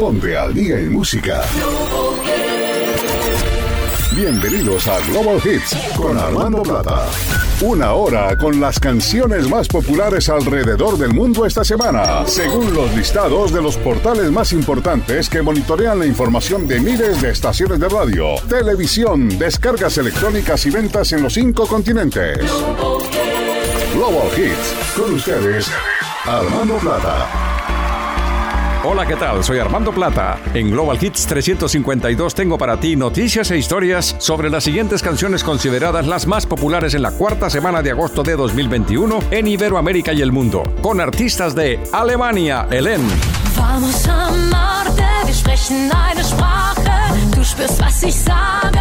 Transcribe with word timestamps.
Ponte 0.00 0.34
al 0.34 0.54
día 0.54 0.78
en 0.78 0.94
música. 0.94 1.42
Bienvenidos 4.16 4.88
a 4.88 4.98
Global 5.00 5.38
Hits 5.44 5.76
con 5.94 6.16
Armando 6.16 6.62
Plata. 6.62 7.04
Una 7.60 7.92
hora 7.92 8.34
con 8.38 8.58
las 8.62 8.80
canciones 8.80 9.46
más 9.50 9.68
populares 9.68 10.30
alrededor 10.30 10.96
del 10.96 11.12
mundo 11.12 11.44
esta 11.44 11.64
semana, 11.64 12.26
según 12.26 12.72
los 12.72 12.96
listados 12.96 13.52
de 13.52 13.60
los 13.60 13.76
portales 13.76 14.30
más 14.30 14.54
importantes 14.54 15.28
que 15.28 15.42
monitorean 15.42 15.98
la 15.98 16.06
información 16.06 16.66
de 16.66 16.80
miles 16.80 17.20
de 17.20 17.32
estaciones 17.32 17.78
de 17.78 17.90
radio, 17.90 18.36
televisión, 18.48 19.38
descargas 19.38 19.98
electrónicas 19.98 20.64
y 20.64 20.70
ventas 20.70 21.12
en 21.12 21.24
los 21.24 21.34
cinco 21.34 21.66
continentes. 21.66 22.38
Global 23.92 24.30
Hits, 24.34 24.96
con 24.96 25.12
ustedes, 25.12 25.70
Armando 26.24 26.78
Plata. 26.78 27.49
Hola, 28.82 29.04
¿qué 29.04 29.14
tal? 29.14 29.44
Soy 29.44 29.58
Armando 29.58 29.92
Plata. 29.92 30.38
En 30.54 30.70
Global 30.70 30.96
Hits 30.98 31.26
352 31.26 32.34
tengo 32.34 32.56
para 32.56 32.80
ti 32.80 32.96
noticias 32.96 33.50
e 33.50 33.58
historias 33.58 34.16
sobre 34.18 34.48
las 34.48 34.64
siguientes 34.64 35.02
canciones 35.02 35.44
consideradas 35.44 36.06
las 36.06 36.26
más 36.26 36.46
populares 36.46 36.94
en 36.94 37.02
la 37.02 37.10
cuarta 37.10 37.50
semana 37.50 37.82
de 37.82 37.90
agosto 37.90 38.22
de 38.22 38.36
2021 38.36 39.18
en 39.32 39.48
Iberoamérica 39.48 40.14
y 40.14 40.22
el 40.22 40.32
mundo, 40.32 40.62
con 40.80 40.98
artistas 40.98 41.54
de 41.54 41.78
Alemania, 41.92 42.68
Helen. 42.70 43.06
Vamos 43.54 44.08
a 44.08 44.28
amarte, 44.28 45.04
wir 45.26 45.34
sprechen 45.34 45.90
eine 45.92 46.24
Sprache, 46.24 46.90
du 47.36 47.44
spürst, 47.44 47.82
was 47.82 48.02
ich 48.02 48.14
sage. 48.14 48.80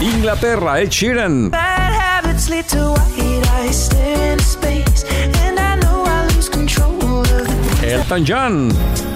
Inglaterra, 0.00 0.80
Ed 0.80 0.90
Sheeran. 0.90 1.50
Bad 1.50 1.92
habits 1.92 2.48
lead 2.48 2.66
to 2.68 2.94
white 2.94 3.74
space, 4.40 5.04
and 5.44 5.58
I 5.58 5.76
know 5.82 6.06
I 6.06 6.34
lose 6.34 6.48
control 6.48 7.20
of 7.20 7.80
the 7.82 7.92
Elton 7.92 8.24
John. 8.24 9.13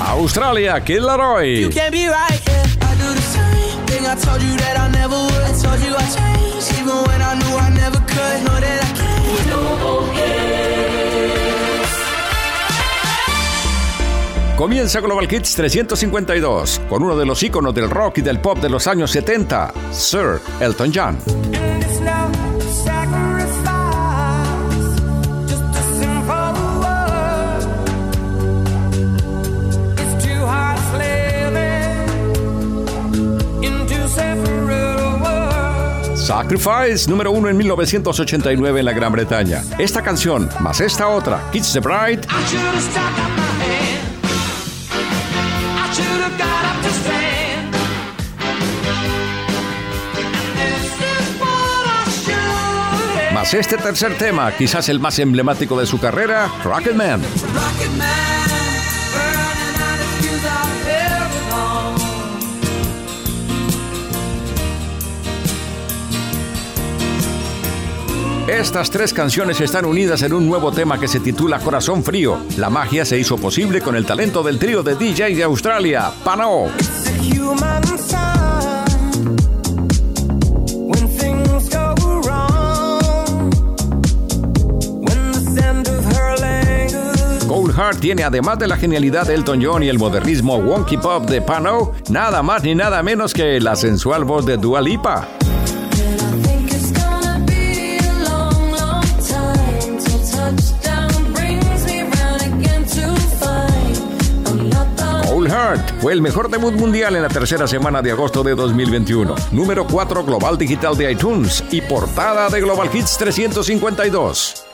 Australia, 0.00 0.80
Kid 0.82 1.00
Laroi. 1.00 1.70
Comienza 14.56 15.00
Global 15.00 15.26
Hits 15.30 15.56
352 15.56 16.80
con 16.88 17.02
uno 17.02 17.16
de 17.16 17.26
los 17.26 17.42
íconos 17.42 17.74
del 17.74 17.90
rock 17.90 18.18
y 18.18 18.22
del 18.22 18.40
pop 18.40 18.58
de 18.58 18.68
los 18.68 18.86
años 18.86 19.10
70, 19.10 19.74
Sir 19.90 20.40
Elton 20.60 20.92
John. 20.94 21.63
Sacrifice, 36.24 37.06
número 37.10 37.32
uno 37.32 37.50
en 37.50 37.56
1989 37.58 38.80
en 38.80 38.86
la 38.86 38.92
Gran 38.94 39.12
Bretaña. 39.12 39.62
Esta 39.76 40.00
canción, 40.00 40.48
más 40.58 40.80
esta 40.80 41.08
otra, 41.08 41.50
Kids 41.52 41.74
the 41.74 41.80
Bride, 41.80 42.22
más 53.34 53.52
este 53.52 53.76
tercer 53.76 54.16
tema, 54.16 54.50
quizás 54.52 54.88
el 54.88 55.00
más 55.00 55.18
emblemático 55.18 55.78
de 55.78 55.84
su 55.84 56.00
carrera, 56.00 56.50
Rocketman. 56.64 57.20
Rocket 57.20 57.52
Man, 57.52 57.83
Estas 68.54 68.88
tres 68.88 69.12
canciones 69.12 69.60
están 69.60 69.84
unidas 69.84 70.22
en 70.22 70.32
un 70.32 70.46
nuevo 70.46 70.70
tema 70.70 70.98
que 70.98 71.08
se 71.08 71.18
titula 71.18 71.58
Corazón 71.58 72.04
Frío. 72.04 72.38
La 72.56 72.70
magia 72.70 73.04
se 73.04 73.18
hizo 73.18 73.36
posible 73.36 73.80
con 73.80 73.96
el 73.96 74.06
talento 74.06 74.44
del 74.44 74.60
trío 74.60 74.84
de 74.84 74.94
DJ 74.94 75.34
de 75.34 75.42
Australia. 75.42 76.12
Cold 87.48 87.74
Heart 87.74 87.98
tiene 87.98 88.22
además 88.22 88.60
de 88.60 88.68
la 88.68 88.76
genialidad 88.76 89.26
de 89.26 89.34
Elton 89.34 89.60
John 89.64 89.82
y 89.82 89.88
el 89.88 89.98
modernismo 89.98 90.58
wonky 90.58 90.96
pop 90.96 91.28
de 91.28 91.42
Pano, 91.42 91.90
nada 92.08 92.42
más 92.44 92.62
ni 92.62 92.76
nada 92.76 93.02
menos 93.02 93.34
que 93.34 93.60
la 93.60 93.74
sensual 93.74 94.24
voz 94.24 94.46
de 94.46 94.56
Dua 94.56 94.80
Lipa. 94.80 95.28
Fue 106.00 106.12
el 106.12 106.20
mejor 106.20 106.50
debut 106.50 106.74
mundial 106.74 107.16
en 107.16 107.22
la 107.22 107.28
tercera 107.28 107.66
semana 107.66 108.02
de 108.02 108.10
agosto 108.10 108.42
de 108.42 108.54
2021, 108.54 109.34
número 109.52 109.86
4 109.86 110.24
global 110.24 110.58
digital 110.58 110.96
de 110.96 111.12
iTunes 111.12 111.64
y 111.70 111.80
portada 111.80 112.50
de 112.50 112.60
Global 112.60 112.90
Hits 112.92 113.16
352. 113.16 114.73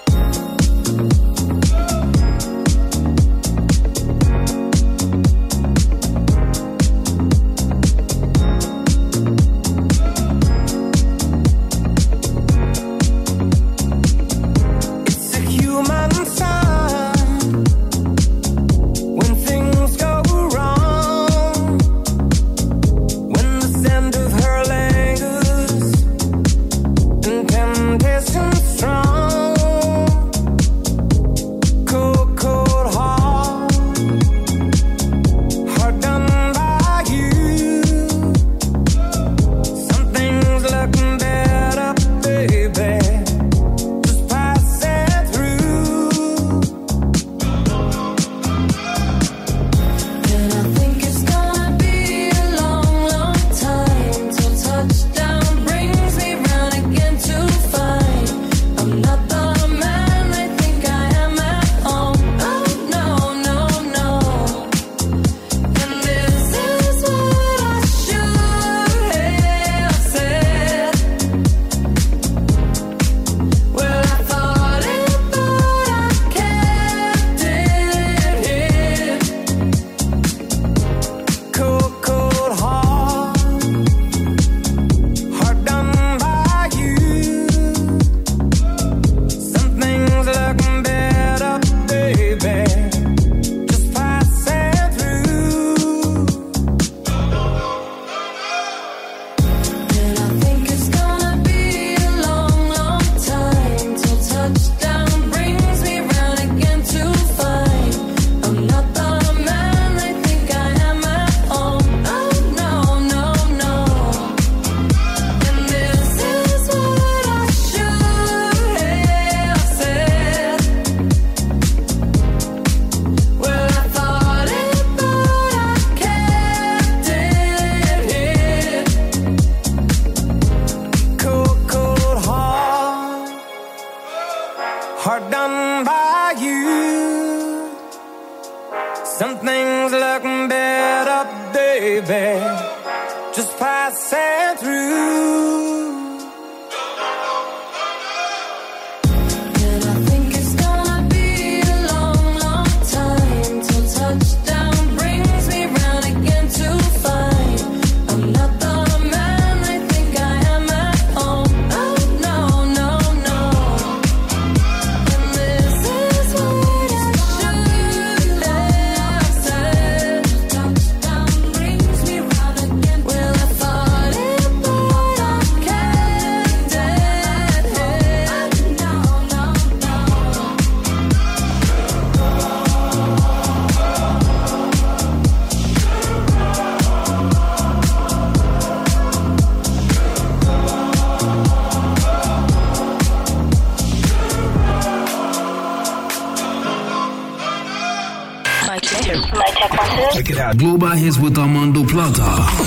Check 200.20 200.32
it 200.32 200.38
out. 200.38 200.58
Global 200.58 200.90
hits 200.90 201.18
with 201.18 201.38
Armando 201.38 201.82
Plata. 201.82 202.20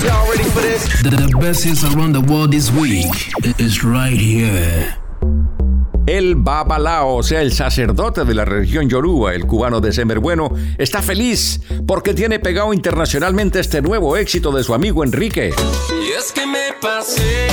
Y'all 0.04 0.28
ready 0.28 0.42
for 0.50 0.60
this? 0.60 1.02
The, 1.04 1.10
the 1.10 1.38
best 1.38 1.62
hits 1.62 1.84
around 1.84 2.12
the 2.12 2.20
world 2.20 2.50
this 2.50 2.68
week 2.72 3.06
is 3.60 3.84
right 3.84 4.16
here. 4.16 4.96
El 6.08 6.34
Babalao, 6.34 7.18
o 7.18 7.22
sea, 7.22 7.42
el 7.42 7.52
sacerdote 7.52 8.24
de 8.24 8.34
la 8.34 8.44
región 8.44 8.88
Yoruba, 8.88 9.34
el 9.34 9.46
cubano 9.46 9.80
de 9.80 9.92
Semer 9.92 10.18
Bueno, 10.18 10.50
está 10.78 11.00
feliz 11.00 11.60
porque 11.86 12.12
tiene 12.12 12.40
pegado 12.40 12.74
internacionalmente 12.74 13.60
este 13.60 13.80
nuevo 13.82 14.16
éxito 14.16 14.50
de 14.50 14.64
su 14.64 14.74
amigo 14.74 15.04
Enrique. 15.04 15.54
Y 15.92 16.18
es 16.18 16.32
que 16.32 16.46
me 16.46 16.72
pasé 16.82 17.46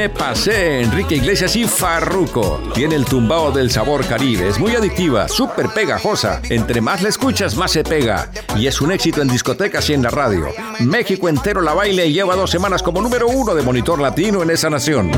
Me 0.00 0.08
pasé, 0.08 0.80
Enrique 0.80 1.16
Iglesias 1.16 1.54
y 1.56 1.66
Farruco. 1.66 2.58
Tiene 2.72 2.94
el 2.94 3.04
tumbao 3.04 3.52
del 3.52 3.70
sabor 3.70 4.02
caribe. 4.06 4.48
Es 4.48 4.58
muy 4.58 4.74
adictiva, 4.74 5.28
súper 5.28 5.68
pegajosa. 5.74 6.40
Entre 6.48 6.80
más 6.80 7.02
la 7.02 7.10
escuchas, 7.10 7.54
más 7.54 7.72
se 7.72 7.84
pega. 7.84 8.30
Y 8.56 8.66
es 8.66 8.80
un 8.80 8.92
éxito 8.92 9.20
en 9.20 9.28
discotecas 9.28 9.90
y 9.90 9.92
en 9.92 10.02
la 10.02 10.08
radio. 10.08 10.46
México 10.78 11.28
entero 11.28 11.60
la 11.60 11.74
baila 11.74 12.02
y 12.06 12.14
lleva 12.14 12.34
dos 12.34 12.50
semanas 12.50 12.82
como 12.82 13.02
número 13.02 13.28
uno 13.28 13.54
de 13.54 13.62
monitor 13.62 14.00
latino 14.00 14.42
en 14.42 14.48
esa 14.48 14.70
nación. 14.70 15.10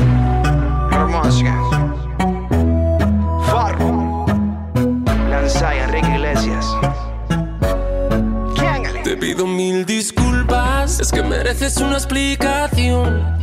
Hermosa. 0.91 1.57
Farro. 3.45 4.25
Lanzai, 5.29 5.79
Enrique 5.79 6.09
Iglesias. 6.09 6.67
Te 9.05 9.15
pido 9.15 9.47
mil 9.47 9.85
disculpas, 9.85 10.99
es 10.99 11.09
que 11.09 11.23
mereces 11.23 11.77
una 11.77 11.93
explicación. 11.93 13.42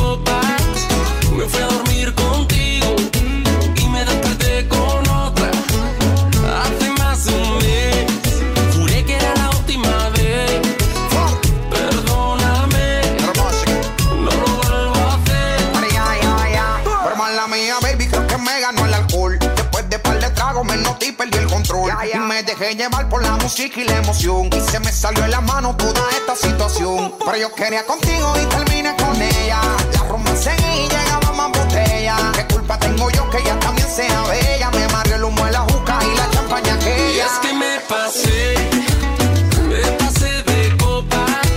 Me 1.41 1.49
fui 1.49 1.63
a 1.63 1.65
dormir 1.65 2.13
contigo 2.13 2.50
Y 22.13 22.17
me 22.19 22.41
dejé 22.43 22.75
llevar 22.75 23.07
por 23.09 23.21
la 23.21 23.31
música 23.37 23.79
y 23.79 23.83
la 23.85 23.97
emoción. 23.97 24.49
Y 24.55 24.59
se 24.61 24.79
me 24.79 24.91
salió 24.91 25.23
en 25.25 25.31
la 25.31 25.41
mano 25.41 25.75
toda 25.75 26.01
esta 26.11 26.35
situación. 26.35 27.13
Pero 27.23 27.37
yo 27.37 27.53
quería 27.53 27.85
contigo 27.85 28.33
y 28.41 28.45
terminé 28.45 28.95
con 28.97 29.21
ella. 29.21 29.59
La 29.93 30.03
romance 30.09 30.51
y 30.73 30.87
llegaba 30.89 31.31
más 31.33 31.49
botella. 31.51 32.15
¿Qué 32.33 32.45
culpa 32.53 32.77
tengo 32.79 33.09
yo 33.11 33.29
que 33.29 33.37
ella 33.39 33.59
también 33.59 33.87
sea 33.89 34.21
bella? 34.23 34.71
Me 34.71 34.87
mareó 34.89 35.15
el 35.15 35.23
humo 35.25 35.45
de 35.45 35.51
la 35.51 35.59
juca 35.61 35.99
y 36.01 36.17
la 36.17 36.29
champaña 36.31 36.69
Y 36.69 36.71
aquella. 36.79 37.25
es 37.25 37.31
que 37.41 37.53
me 37.53 37.79
pasé, 37.89 38.55
me 39.67 39.81
pasé 39.97 40.43
de 40.43 40.77
copas. 40.77 41.47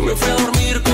Me 0.00 0.14
fui 0.16 0.30
a 0.30 0.34
dormir 0.34 0.82
contigo 0.82 0.93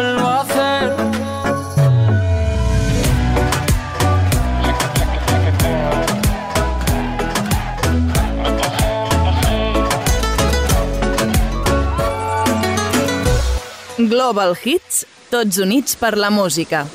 Global 14.09 14.57
Hits, 14.63 15.05
tots 15.29 15.57
units 15.57 15.95
per 15.95 16.17
la 16.17 16.29
música. 16.29 16.85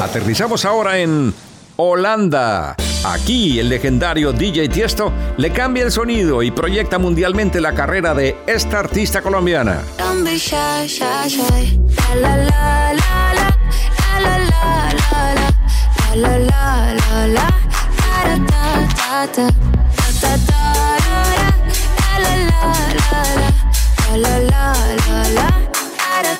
Aterrizamos 0.00 0.64
ahora 0.64 0.98
en 0.98 1.34
Holanda. 1.76 2.76
Aquí 3.04 3.58
el 3.58 3.68
legendario 3.68 4.32
DJ 4.32 4.68
Tiesto 4.68 5.12
le 5.36 5.52
cambia 5.52 5.84
el 5.84 5.92
sonido 5.92 6.42
y 6.42 6.50
proyecta 6.50 6.98
mundialmente 6.98 7.60
la 7.60 7.74
carrera 7.74 8.14
de 8.14 8.36
esta 8.46 8.78
artista 8.78 9.22
colombiana. 9.22 9.82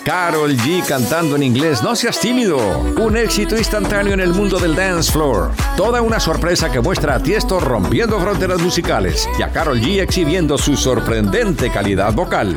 Carol 0.04 0.56
G 0.56 0.84
cantando 0.86 1.36
en 1.36 1.42
inglés, 1.44 1.82
no 1.82 1.94
seas 1.94 2.18
tímido. 2.18 2.58
Un 2.98 3.16
éxito 3.16 3.56
instantáneo 3.56 4.12
en 4.12 4.20
el 4.20 4.32
mundo 4.32 4.58
del 4.58 4.74
dance 4.74 5.12
floor. 5.12 5.52
Toda 5.76 6.02
una 6.02 6.18
sorpresa 6.18 6.70
que 6.70 6.80
muestra 6.80 7.14
a 7.14 7.22
Tiesto 7.22 7.60
rompiendo 7.60 8.18
fronteras 8.18 8.60
musicales 8.60 9.28
y 9.38 9.42
a 9.42 9.50
Carol 9.50 9.80
G 9.80 10.00
exhibiendo 10.00 10.58
su 10.58 10.76
sorprendente 10.76 11.70
calidad 11.70 12.12
vocal. 12.12 12.56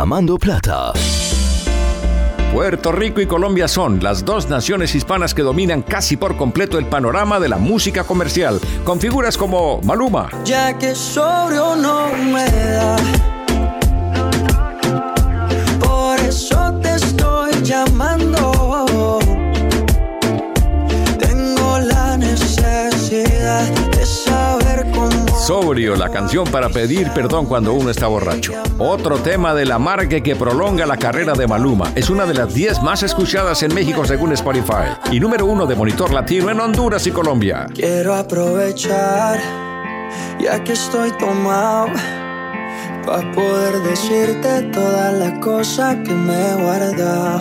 Armando 0.00 0.38
Plata. 0.38 0.94
Puerto 2.54 2.90
Rico 2.90 3.20
y 3.20 3.26
Colombia 3.26 3.68
son 3.68 4.02
las 4.02 4.24
dos 4.24 4.48
naciones 4.48 4.94
hispanas 4.94 5.34
que 5.34 5.42
dominan 5.42 5.82
casi 5.82 6.16
por 6.16 6.38
completo 6.38 6.78
el 6.78 6.86
panorama 6.86 7.38
de 7.38 7.50
la 7.50 7.58
música 7.58 8.04
comercial, 8.04 8.58
con 8.82 8.98
figuras 8.98 9.36
como 9.36 9.82
Maluma, 9.82 10.30
Ya 10.46 10.72
que 10.78 10.94
sobrio 10.94 11.76
no 11.76 12.08
me 12.14 12.46
da. 12.46 12.96
Por 15.78 16.18
eso 16.20 16.80
te 16.80 16.94
estoy 16.94 17.52
llamando. 17.62 18.29
Sobrio, 25.40 25.96
la 25.96 26.10
canción 26.10 26.44
para 26.44 26.68
pedir 26.68 27.10
perdón 27.12 27.46
cuando 27.46 27.72
uno 27.72 27.88
está 27.90 28.06
borracho. 28.06 28.52
Otro 28.78 29.16
tema 29.18 29.54
de 29.54 29.64
la 29.64 29.78
marca 29.78 30.20
que 30.20 30.36
prolonga 30.36 30.84
la 30.84 30.98
carrera 30.98 31.32
de 31.32 31.46
Maluma. 31.46 31.92
Es 31.94 32.10
una 32.10 32.26
de 32.26 32.34
las 32.34 32.52
10 32.52 32.82
más 32.82 33.02
escuchadas 33.02 33.62
en 33.62 33.74
México 33.74 34.04
según 34.04 34.32
Spotify. 34.32 34.98
Y 35.10 35.18
número 35.18 35.46
uno 35.46 35.64
de 35.64 35.74
Monitor 35.74 36.12
Latino 36.12 36.50
en 36.50 36.60
Honduras 36.60 37.06
y 37.06 37.10
Colombia. 37.10 37.66
Quiero 37.74 38.14
aprovechar, 38.14 39.40
ya 40.38 40.62
que 40.62 40.74
estoy 40.74 41.10
tomado, 41.12 41.88
para 43.06 43.32
poder 43.32 43.80
decirte 43.80 44.62
todas 44.64 45.14
las 45.14 45.38
cosas 45.38 45.96
que 46.04 46.12
me 46.12 46.34
he 46.34 46.54
guardado. 46.62 47.40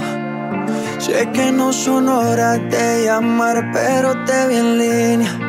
Sé 1.00 1.29
que 1.34 1.51
no 1.51 1.74
son 1.74 2.08
horas 2.08 2.60
de 2.72 3.03
llamar, 3.06 3.72
pero 3.74 4.24
te 4.24 4.48
vi 4.48 4.56
en 4.56 4.77
línea. 4.77 5.49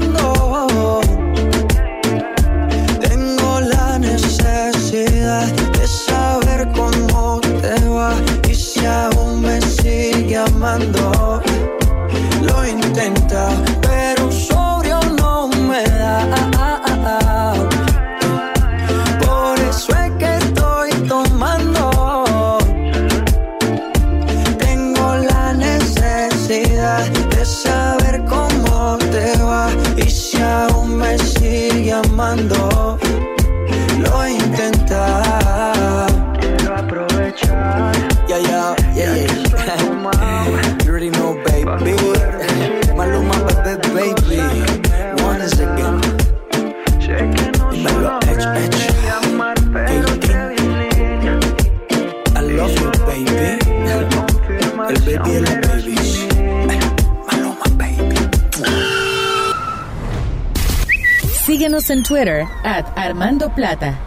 En 61.89 62.03
Twitter, 62.03 62.45
at 62.63 62.85
Armando 62.95 63.49
Plata. 63.49 63.97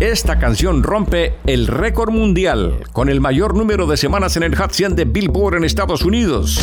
Esta 0.00 0.38
canción 0.38 0.82
rompe 0.82 1.34
el 1.46 1.68
récord 1.68 2.10
mundial 2.10 2.84
con 2.92 3.08
el 3.08 3.20
mayor 3.20 3.54
número 3.54 3.86
de 3.86 3.96
semanas 3.96 4.36
en 4.36 4.42
el 4.42 4.56
Hot 4.56 4.72
100 4.72 4.96
de 4.96 5.04
Billboard 5.04 5.58
en 5.58 5.64
Estados 5.64 6.02
Unidos. 6.02 6.58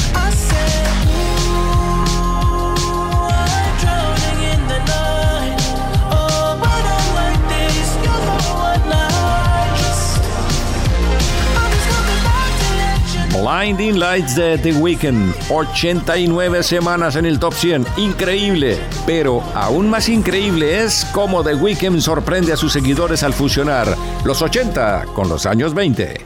Blinding 13.67 13.99
Lights 13.99 14.33
de 14.37 14.57
The 14.57 14.71
Weeknd. 14.71 15.33
89 15.49 16.63
semanas 16.63 17.17
en 17.17 17.25
el 17.25 17.37
top 17.37 17.53
100. 17.53 17.85
Increíble. 17.97 18.79
Pero 19.05 19.43
aún 19.53 19.89
más 19.89 20.07
increíble 20.07 20.85
es 20.85 21.05
cómo 21.11 21.43
The 21.43 21.55
Weeknd 21.55 21.99
sorprende 21.99 22.53
a 22.53 22.55
sus 22.55 22.71
seguidores 22.71 23.23
al 23.23 23.33
fusionar 23.33 23.93
los 24.23 24.41
80 24.41 25.07
con 25.13 25.27
los 25.27 25.45
años 25.45 25.73
20. 25.73 26.23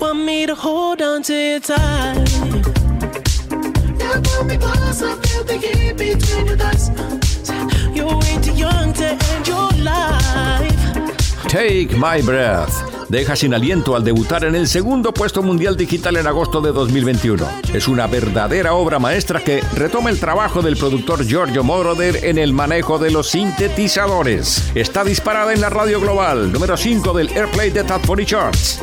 Take 11.48 11.98
my 11.98 12.22
breath 12.22 12.91
deja 13.12 13.36
sin 13.36 13.54
aliento 13.54 13.96
al 13.96 14.06
debutar 14.06 14.46
en 14.46 14.56
el 14.56 14.68
segundo 14.68 15.14
puesto 15.14 15.44
mundial 15.44 15.76
digital 15.76 16.16
en 16.16 16.28
agosto 16.28 16.62
de 16.62 16.72
2021. 16.72 17.46
Es 17.74 17.90
una 17.90 18.08
verdadera 18.08 18.74
obra 18.74 19.00
maestra 19.00 19.42
que 19.42 19.62
retoma 19.76 20.10
el 20.10 20.20
trabajo 20.20 20.62
del 20.62 20.78
productor 20.78 21.26
Giorgio 21.26 21.62
Moroder 21.62 22.24
en 22.24 22.38
el 22.38 22.54
manejo 22.54 22.98
de 22.98 23.12
los 23.12 23.30
sintetizadores. 23.30 24.72
Está 24.76 25.04
disparada 25.04 25.54
en 25.54 25.60
la 25.60 25.70
radio 25.70 26.00
global, 26.00 26.54
número 26.54 26.78
5 26.78 27.14
del 27.14 27.28
Airplay 27.30 27.70
de 27.70 27.84
Top 27.84 28.02
40 28.08 28.26
Charts. 28.26 28.80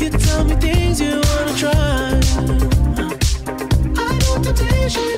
you 0.00 0.10
tell 0.10 0.44
me 0.44 0.54
things 0.56 0.98
you 1.00 1.20
wanna 1.20 1.54
temptation 4.42 5.17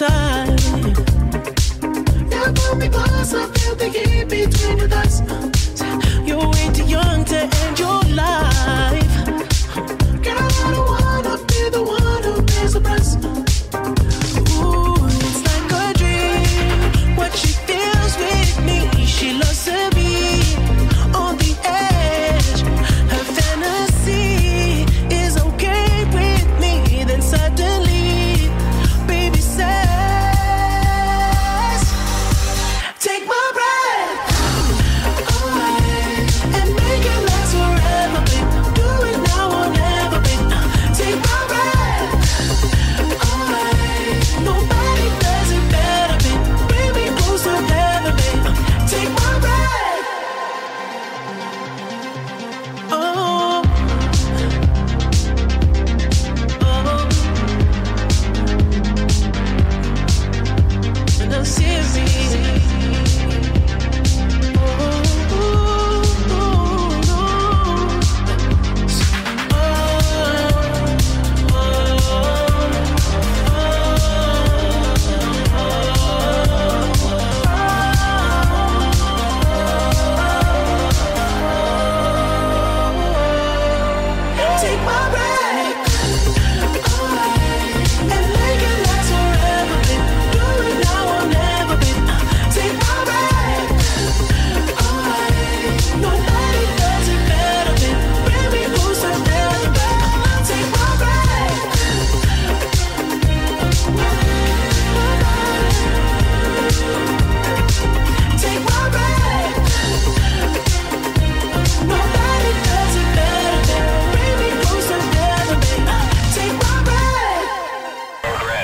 time. 0.00 0.49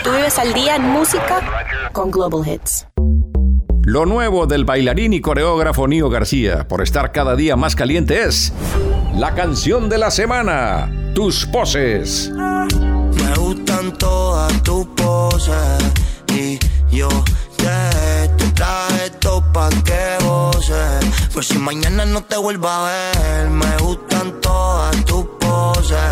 Tú 0.07 0.13
vives 0.13 0.39
al 0.39 0.55
día 0.55 0.77
en 0.77 0.83
música 0.83 1.65
con 1.93 2.13
Global 2.13 2.47
Hits. 2.47 2.87
Lo 3.83 4.07
nuevo 4.07 4.47
del 4.47 4.65
bailarín 4.65 5.13
y 5.13 5.21
coreógrafo 5.21 5.89
Nio 5.89 6.09
García, 6.09 6.69
por 6.69 6.81
estar 6.81 7.11
cada 7.11 7.35
día 7.35 7.57
más 7.57 7.75
caliente, 7.75 8.23
es 8.23 8.53
la 9.17 9.35
canción 9.35 9.89
de 9.89 9.99
la 9.99 10.13
semana, 10.13 11.11
Tus 11.13 11.45
Poses. 11.47 12.31
Me 12.31 13.35
gustan 13.37 13.99
todas 13.99 14.63
tus 14.63 14.87
poses 14.95 15.83
y 16.33 16.61
yo 16.89 17.09
te, 17.57 18.29
te 18.37 18.53
traje 18.53 19.07
esto 19.07 19.43
pa' 19.53 19.71
que 19.71 20.25
goces. 20.25 21.05
Pues 21.35 21.49
si 21.49 21.59
mañana 21.59 22.05
no 22.05 22.23
te 22.23 22.37
vuelva 22.37 22.87
a 22.87 22.93
ver, 22.93 23.51
me 23.51 23.77
gustan 23.79 24.41
todas 24.41 24.45
tus 24.45 24.51
poses. 24.51 24.76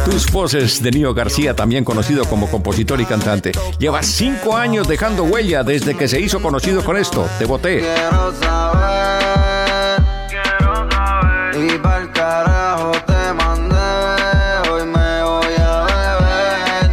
Tus 0.05 0.27
Poses 0.31 0.83
de 0.83 0.91
Nio 0.91 1.15
García, 1.15 1.55
también 1.55 1.85
conocido 1.85 2.25
como 2.27 2.51
compositor 2.51 3.01
y 3.01 3.05
cantante. 3.05 3.53
Lleva 3.79 4.03
cinco 4.03 4.57
años 4.57 4.87
dejando 4.87 5.25
huella 5.25 5.63
desde 5.63 5.97
que 5.97 6.09
se 6.09 6.21
hizo 6.21 6.41
conocido 6.41 6.85
con 6.85 6.97
esto, 6.97 7.27
Te 7.39 7.45
Boté. 7.45 7.81
Quiero 7.81 8.33
saber, 8.41 10.03
quiero 10.29 10.91
saber. 10.91 11.65
Y 11.65 11.79
pa'l 11.79 12.13
carajo 12.13 12.93
te 13.07 13.33
mandé. 13.35 14.71
Hoy 14.71 14.87
me 14.87 15.23
voy 15.23 15.55
a 15.59 15.87
beber. 15.87 16.91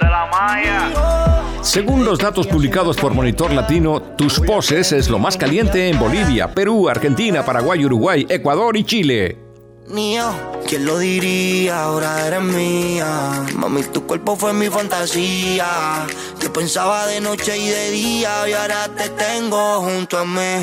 La 0.00 0.26
malla. 0.30 1.42
Según 1.62 2.04
los 2.04 2.18
datos 2.18 2.46
publicados 2.46 2.96
por 2.96 3.14
Monitor 3.14 3.52
Latino, 3.52 4.00
Tus 4.00 4.40
Poses 4.40 4.92
es 4.92 5.08
lo 5.08 5.18
más 5.18 5.36
caliente 5.36 5.88
en 5.88 5.98
Bolivia, 5.98 6.52
Perú, 6.52 6.88
Argentina, 6.88 7.44
Paraguay, 7.44 7.84
Uruguay, 7.84 8.26
Ecuador 8.28 8.76
y 8.76 8.84
Chile. 8.84 9.51
Mío, 9.88 10.32
¿quién 10.68 10.86
lo 10.86 10.98
diría? 10.98 11.84
Ahora 11.84 12.26
eres 12.26 12.40
mía. 12.40 13.44
Mami, 13.56 13.82
tu 13.82 14.06
cuerpo 14.06 14.36
fue 14.36 14.52
mi 14.52 14.68
fantasía. 14.68 16.06
Te 16.38 16.48
pensaba 16.50 17.06
de 17.06 17.20
noche 17.20 17.58
y 17.58 17.68
de 17.68 17.90
día 17.90 18.48
y 18.48 18.52
ahora 18.52 18.88
te 18.96 19.08
tengo 19.10 19.80
junto 19.80 20.18
a 20.18 20.24
mí. 20.24 20.62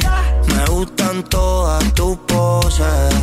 Me 0.56 0.66
gustan 0.70 1.24
todas 1.24 1.94
tus 1.94 2.18
poses 2.20 3.14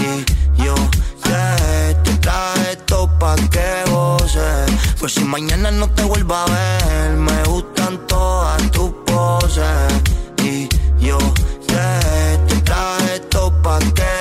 y 0.00 0.62
yo 0.62 0.74
te, 1.22 1.94
te 2.02 2.16
traje 2.18 2.72
esto 2.72 3.08
pa' 3.18 3.36
que 3.36 3.90
goces. 3.90 4.70
Pues 4.98 5.14
si 5.14 5.24
mañana 5.24 5.70
no 5.70 5.88
te 5.88 6.02
vuelva 6.02 6.42
a 6.42 6.46
ver, 6.46 7.12
me 7.12 7.44
gustan 7.44 8.04
todas 8.08 8.60
tus 8.72 8.90
poses 9.06 9.92
y 10.42 10.68
yo 10.98 11.16
te, 11.66 12.54
te 12.54 12.60
traje 12.62 13.14
esto 13.14 13.52
pa' 13.62 13.78
que. 13.94 14.13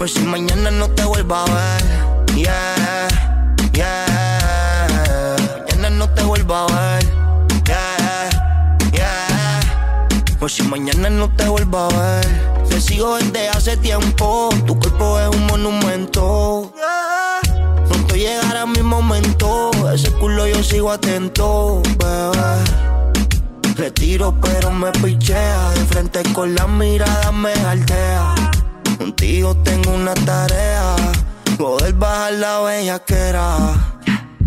Pues 0.00 0.14
si 0.14 0.20
mañana 0.20 0.70
no 0.70 0.88
te 0.88 1.04
vuelva 1.04 1.44
a 1.44 1.44
ver, 1.44 2.34
yeah, 2.34 3.06
yeah. 3.74 5.36
Mañana 5.68 5.90
no 5.90 6.08
te 6.08 6.22
vuelva 6.22 6.64
a 6.64 6.66
ver, 6.68 7.04
yeah, 7.66 8.30
yeah. 8.92 9.60
Pues 10.38 10.54
si 10.54 10.62
mañana 10.62 11.10
no 11.10 11.28
te 11.28 11.46
vuelva 11.46 11.88
a 11.88 11.88
ver, 11.90 12.26
te 12.66 12.80
sigo 12.80 13.16
desde 13.16 13.50
hace 13.50 13.76
tiempo. 13.76 14.48
Tu 14.66 14.78
cuerpo 14.78 15.20
es 15.20 15.36
un 15.36 15.44
monumento. 15.44 16.72
Pronto 17.86 18.16
llegará 18.16 18.64
mi 18.64 18.80
momento. 18.80 19.70
Ese 19.92 20.10
culo 20.12 20.46
yo 20.46 20.62
sigo 20.62 20.92
atento, 20.92 21.82
bebé. 21.98 22.64
Le 23.76 23.90
tiro 23.90 24.34
pero 24.40 24.70
me 24.70 24.90
pichea. 24.92 25.72
De 25.72 25.84
frente 25.84 26.22
con 26.32 26.54
la 26.54 26.66
mirada 26.66 27.30
me 27.32 27.52
altea. 27.52 28.34
Contigo 29.00 29.56
tengo 29.64 29.89
una 30.00 30.14
tarea. 30.14 30.96
Poder 31.58 31.92
bajar 31.94 32.32
la 32.34 32.60
bellaquera. 32.60 33.56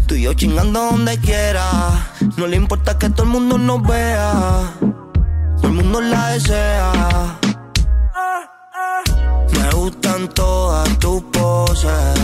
Tú 0.07 0.15
y 0.15 0.23
yo 0.23 0.33
chingando 0.33 0.79
donde 0.91 1.17
quiera. 1.19 1.65
No 2.37 2.47
le 2.47 2.55
importa 2.57 2.97
que 2.97 3.09
todo 3.09 3.23
el 3.23 3.29
mundo 3.29 3.57
nos 3.57 3.81
vea. 3.83 4.73
Todo 5.57 5.67
el 5.67 5.73
mundo 5.73 6.01
la 6.01 6.29
desea. 6.29 7.39
Me 9.53 9.69
gustan 9.71 10.27
todas 10.29 10.87
tus 10.99 11.21
poses. 11.23 12.19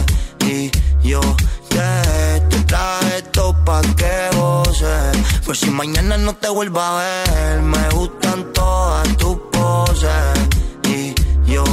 Y 0.45 0.71
yo 1.07 1.21
te, 1.69 2.41
te 2.49 2.59
traje 2.63 3.17
esto 3.17 3.55
pa' 3.63 3.81
que 3.95 4.37
goces. 4.37 5.17
Pues 5.45 5.59
si 5.59 5.69
mañana 5.69 6.17
no 6.17 6.33
te 6.33 6.49
vuelva 6.49 6.83
a 6.89 7.03
ver, 7.03 7.61
me 7.61 7.89
gustan 7.89 8.51
todas 8.53 9.07
tus 9.17 9.37
poses. 9.51 10.33
Y 10.87 11.13
yo 11.45 11.63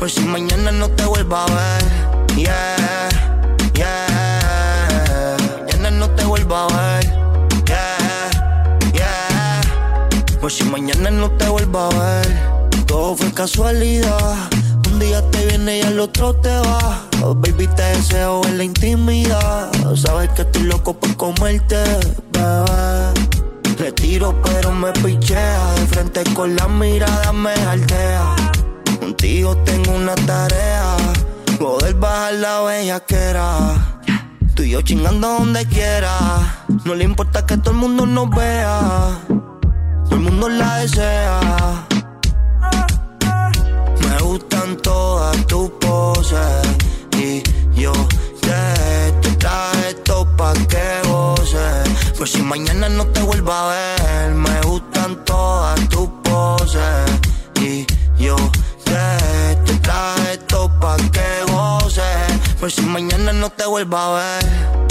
Pues 0.00 0.14
si 0.14 0.22
mañana 0.22 0.72
no 0.72 0.88
te 0.88 1.04
vuelva 1.04 1.44
a 1.44 1.46
ver, 1.46 2.34
yeah, 2.34 3.10
yeah. 3.74 5.36
Mañana 5.60 5.90
no 5.90 6.08
te 6.12 6.24
vuelva 6.24 6.64
a 6.64 6.68
ver, 6.68 7.04
yeah, 7.66 8.30
yeah. 8.94 9.60
Pues 10.40 10.54
si 10.54 10.64
mañana 10.64 11.10
no 11.10 11.30
te 11.32 11.46
vuelva 11.50 11.88
a 11.88 11.90
ver, 11.90 12.26
todo 12.86 13.14
fue 13.14 13.30
casualidad. 13.34 14.36
Un 14.90 15.00
día 15.00 15.20
te 15.30 15.44
viene 15.44 15.80
y 15.80 15.82
al 15.82 16.00
otro 16.00 16.34
te 16.34 16.48
va. 16.48 17.02
Oh, 17.22 17.34
baby, 17.34 17.66
te 17.66 17.82
deseo 17.82 18.40
en 18.46 18.56
la 18.56 18.64
intimidad. 18.64 19.70
Sabes 19.94 20.30
que 20.30 20.42
estoy 20.42 20.62
loco 20.62 20.94
por 20.94 21.14
comerte, 21.16 21.76
bebé. 22.32 23.12
Le 23.78 23.92
tiro 23.92 24.34
pero 24.42 24.72
me 24.72 24.92
pichea. 24.92 25.74
De 25.74 25.86
frente 25.88 26.24
con 26.32 26.56
la 26.56 26.68
mirada 26.68 27.32
me 27.32 27.52
altea. 27.52 28.34
Contigo 29.00 29.56
tengo 29.64 29.92
una 29.92 30.14
tarea. 30.14 30.96
Poder 31.58 31.94
bajar 31.94 32.34
la 32.34 32.60
bellaquera. 32.60 34.00
Tú 34.54 34.62
y 34.62 34.70
yo 34.70 34.82
chingando 34.82 35.26
donde 35.26 35.64
quiera. 35.66 36.64
No 36.84 36.94
le 36.94 37.04
importa 37.04 37.46
que 37.46 37.56
todo 37.56 37.70
el 37.70 37.78
mundo 37.78 38.04
nos 38.04 38.28
vea. 38.30 39.18
Todo 40.04 40.16
el 40.16 40.20
mundo 40.20 40.48
la 40.50 40.76
desea. 40.76 41.86
Me 44.06 44.18
gustan 44.22 44.76
todas 44.76 45.46
tus 45.46 45.70
poses. 45.80 46.66
Y 47.16 47.42
yo 47.74 47.92
te, 48.42 49.12
te 49.22 49.36
traje 49.36 49.88
esto 49.88 50.26
pa' 50.36 50.52
que 50.68 51.08
goces. 51.08 51.88
Pues 52.18 52.32
si 52.32 52.42
mañana 52.42 52.90
no 52.90 53.06
te 53.06 53.22
vuelva 53.22 53.54
a 53.64 53.74
ver, 53.74 54.34
me 54.34 54.60
gustan 54.62 55.24
todas 55.24 55.88
tus 55.88 56.08
poses. 56.22 57.10
Y 57.62 57.86
yo 58.18 58.36
pa' 60.80 60.96
que 61.14 61.52
goces. 61.52 62.56
Pues 62.58 62.74
si 62.74 62.82
mañana 62.82 63.32
no 63.32 63.50
te 63.50 63.66
vuelva 63.66 64.06
a 64.06 64.10
ver, 64.18 64.44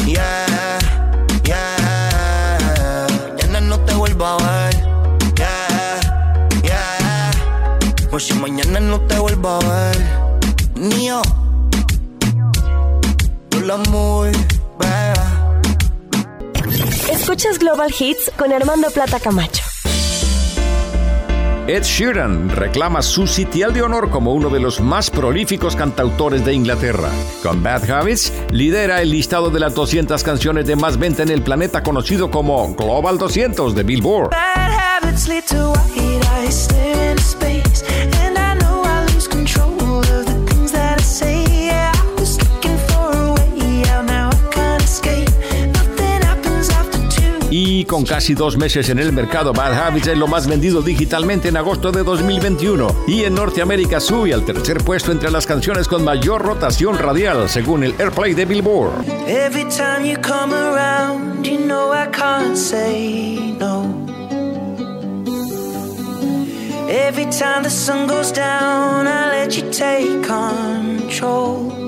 yeah, 0.06 0.80
yeah. 1.44 3.08
Mañana 3.30 3.62
no 3.62 3.80
te 3.80 3.94
vuelva 3.96 4.36
a 4.36 4.38
ver, 4.38 4.76
yeah, 5.36 6.00
yeah. 6.64 7.32
Pues 8.10 8.28
si 8.28 8.34
mañana 8.34 8.80
no 8.80 9.00
te 9.02 9.20
vuelva 9.20 9.58
a 9.58 9.60
ver, 9.60 9.98
mío. 10.76 11.22
Hola 13.56 13.78
muy, 13.90 14.32
bebé. 14.80 15.14
Escuchas 17.12 17.60
Global 17.60 17.94
Hits 17.98 18.32
con 18.38 18.52
Armando 18.54 18.90
Plata 18.90 19.20
Camacho. 19.20 19.69
Ed 21.70 21.84
Sheeran 21.84 22.50
reclama 22.50 23.04
su 23.04 23.28
sitial 23.28 23.76
de 23.76 23.84
honor 23.84 24.10
como 24.10 24.34
uno 24.34 24.50
de 24.50 24.60
los 24.60 24.82
más 24.82 25.12
prolíficos 25.12 25.76
cantautores 25.76 26.44
de 26.44 26.56
Inglaterra. 26.56 27.10
Con 27.44 27.62
Bad 27.62 27.88
Habits, 27.92 28.34
lidera 28.50 29.04
el 29.04 29.12
listado 29.12 29.52
de 29.52 29.60
las 29.60 29.76
200 29.76 30.24
canciones 30.24 30.66
de 30.66 30.76
más 30.76 30.98
venta 30.98 31.22
en 31.22 31.30
el 31.30 31.44
planeta 31.44 31.84
conocido 31.84 32.32
como 32.32 32.74
Global 32.74 33.20
200 33.20 33.76
de 33.76 33.84
Billboard. 33.84 34.32
Bad 34.32 34.72
habits 35.04 35.28
lead 35.28 35.44
to 35.44 35.69
con 47.90 48.06
casi 48.06 48.36
dos 48.36 48.56
meses 48.56 48.88
en 48.90 49.00
el 49.00 49.12
mercado, 49.12 49.52
Bad 49.52 49.74
Habits 49.74 50.08
es 50.08 50.18
lo 50.18 50.28
más 50.28 50.48
vendido 50.48 50.84
digitalmente 50.84 51.48
en 51.48 51.58
agosto 51.58 51.92
de 51.92 52.04
2021. 52.04 53.06
Y 53.08 53.24
en 53.24 53.34
Norteamérica 53.34 54.00
sube 54.00 54.32
al 54.32 54.46
tercer 54.46 54.78
puesto 54.84 55.12
entre 55.12 55.32
las 55.32 55.48
canciones 55.48 55.88
con 55.88 56.04
mayor 56.04 56.44
rotación 56.44 57.00
radial, 57.00 57.50
según 57.50 57.84
el 57.84 57.96
Airplay 57.98 58.36
de 58.36 58.46
Billboard. 58.46 59.04
Every 59.28 59.66
time 59.66 60.08
you 60.08 60.18
come 60.22 60.54
around, 60.54 61.44
you 61.44 61.58
know 61.58 61.92
I 61.92 62.08
can't 62.12 62.56
say 62.56 63.56
no. 63.60 64.06
Every 66.88 67.26
time 67.26 67.64
the 67.64 67.72
sun 67.72 68.08
goes 68.08 68.32
down, 68.32 69.08
I 69.08 69.32
let 69.32 69.58
you 69.58 69.64
take 69.72 70.22
control. 70.28 71.79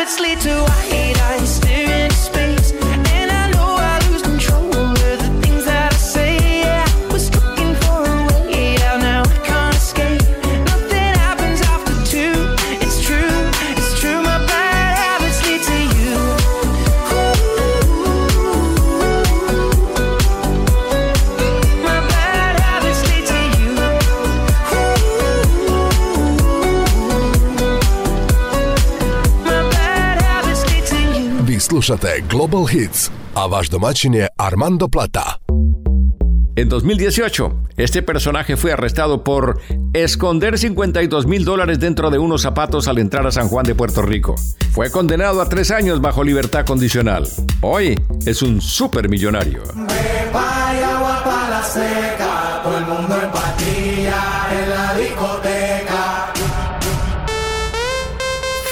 habits 0.00 0.18
lead 0.18 0.40
to 0.40 0.62
white 0.62 1.20
eyes 1.20 1.56
staring 1.56 2.09
Global 32.28 32.72
Hits, 32.72 33.10
a 33.34 33.48
Armando 34.38 34.88
Plata. 34.88 35.40
En 36.54 36.68
2018, 36.68 37.62
este 37.76 38.02
personaje 38.02 38.56
fue 38.56 38.72
arrestado 38.72 39.24
por 39.24 39.60
esconder 39.92 40.56
52 40.56 41.26
mil 41.26 41.44
dólares 41.44 41.80
dentro 41.80 42.10
de 42.10 42.18
unos 42.18 42.42
zapatos 42.42 42.86
al 42.86 42.98
entrar 42.98 43.26
a 43.26 43.32
San 43.32 43.48
Juan 43.48 43.64
de 43.64 43.74
Puerto 43.74 44.02
Rico. 44.02 44.36
Fue 44.70 44.92
condenado 44.92 45.42
a 45.42 45.48
tres 45.48 45.72
años 45.72 46.00
bajo 46.00 46.22
libertad 46.22 46.64
condicional. 46.64 47.26
Hoy 47.60 47.98
es 48.24 48.42
un 48.42 48.60
supermillonario. 48.60 49.62
millonario. 49.74 52.09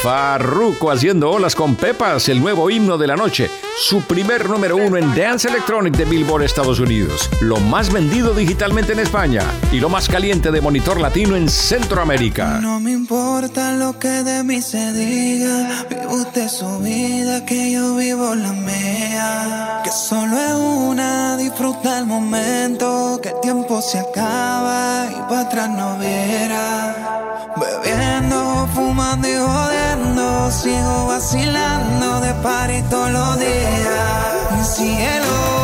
Farruko 0.08 0.90
haciendo 0.90 1.30
olas 1.30 1.54
con 1.54 1.76
pepas, 1.76 2.30
el 2.30 2.40
nuevo 2.40 2.70
himno 2.70 2.96
de 2.96 3.06
la 3.06 3.14
noche, 3.14 3.50
su 3.76 4.00
primer 4.00 4.48
número 4.48 4.74
uno 4.74 4.96
en 4.96 5.14
Dance 5.14 5.46
Electronic 5.48 5.94
de 5.98 6.06
Billboard 6.06 6.44
Estados 6.44 6.80
Unidos, 6.80 7.28
lo 7.42 7.58
más 7.58 7.92
vendido 7.92 8.32
digitalmente 8.32 8.94
en 8.94 9.00
España 9.00 9.42
y 9.70 9.80
lo 9.80 9.90
más 9.90 10.08
caliente 10.08 10.50
de 10.50 10.62
monitor 10.62 10.98
latino 10.98 11.36
en 11.36 11.50
Centroamérica. 11.50 12.58
No 12.58 12.80
me 12.80 12.92
importa 12.92 13.72
lo 13.72 13.98
que 13.98 14.08
de 14.08 14.42
mí 14.44 14.62
se 14.62 14.94
diga, 14.94 15.84
vive 15.90 16.06
usted 16.06 16.48
su 16.48 16.78
vida, 16.78 17.44
que 17.44 17.72
yo 17.72 17.94
vivo 17.96 18.34
la 18.34 18.52
mía, 18.52 19.82
que 19.84 19.90
solo 19.90 20.38
es 20.38 20.54
una, 20.54 21.36
disfruta 21.36 21.98
el 21.98 22.06
momento, 22.06 23.20
que 23.22 23.28
el 23.28 23.40
tiempo 23.42 23.82
se 23.82 23.98
acaba 23.98 25.06
y 25.10 25.20
para 25.28 25.40
atrás 25.42 25.68
no 25.68 25.98
viera, 25.98 27.52
bebiendo, 27.56 28.66
fumando 28.74 29.28
y 29.28 29.36
jodiendo 29.36 29.97
bailando, 30.18 30.50
sigo 30.50 31.06
vacilando 31.06 32.20
de 32.20 32.34
par 32.42 32.70
todos 32.90 33.10
los 33.10 33.38
días. 33.38 34.56
Mi 34.56 34.64
cielo. 34.64 35.57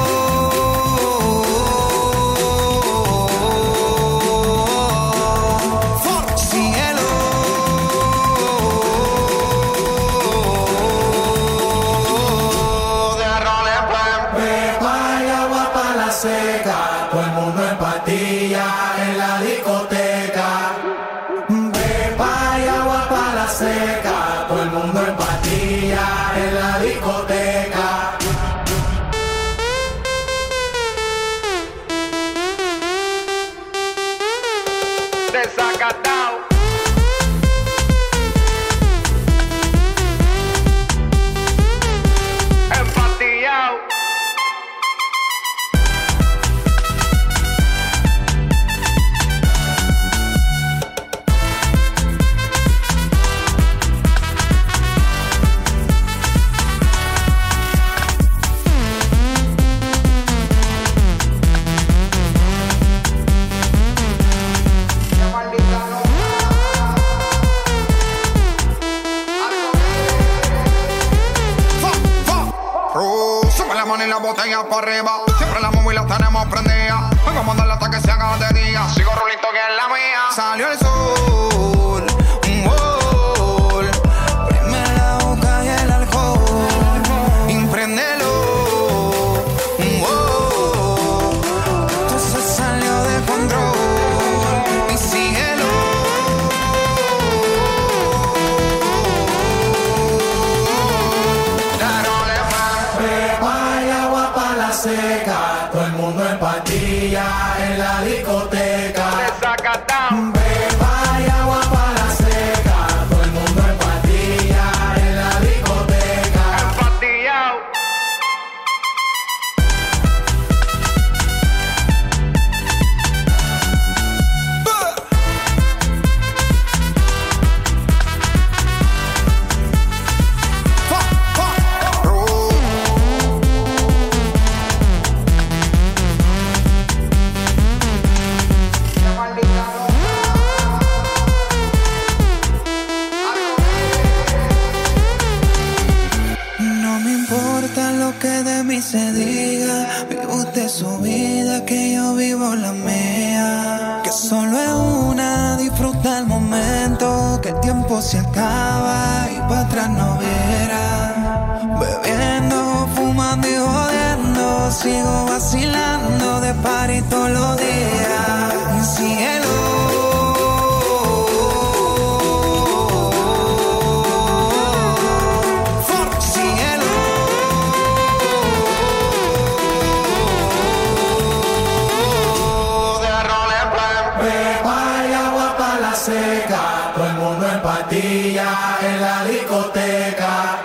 En 188.85 189.01
la 189.01 189.25
discoteca. 189.25 190.63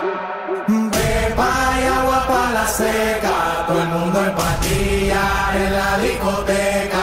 Pepa 0.91 1.51
y 1.81 1.85
agua 1.85 2.25
para 2.27 2.51
la 2.51 2.67
seca, 2.67 3.65
todo 3.67 3.81
el 3.81 3.87
mundo 3.89 4.25
en 4.25 4.35
patilla 4.35 5.25
en 5.55 5.73
la 5.73 5.97
discoteca. 5.97 6.98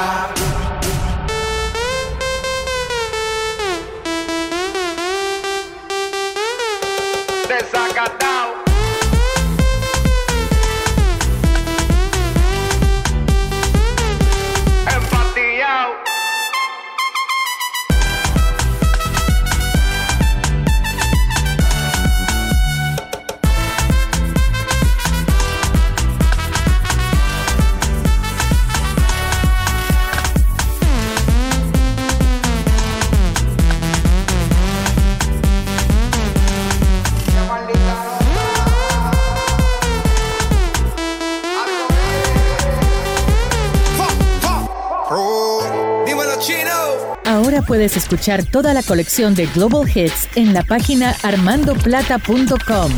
Puedes 47.67 47.97
escuchar 47.97 48.45
toda 48.45 48.73
la 48.75 48.83
colección 48.83 49.35
de 49.35 49.47
Global 49.47 49.89
Hits 49.89 50.29
en 50.37 50.55
la 50.55 50.63
página 50.63 51.15
armandoplata.com. 51.23 52.93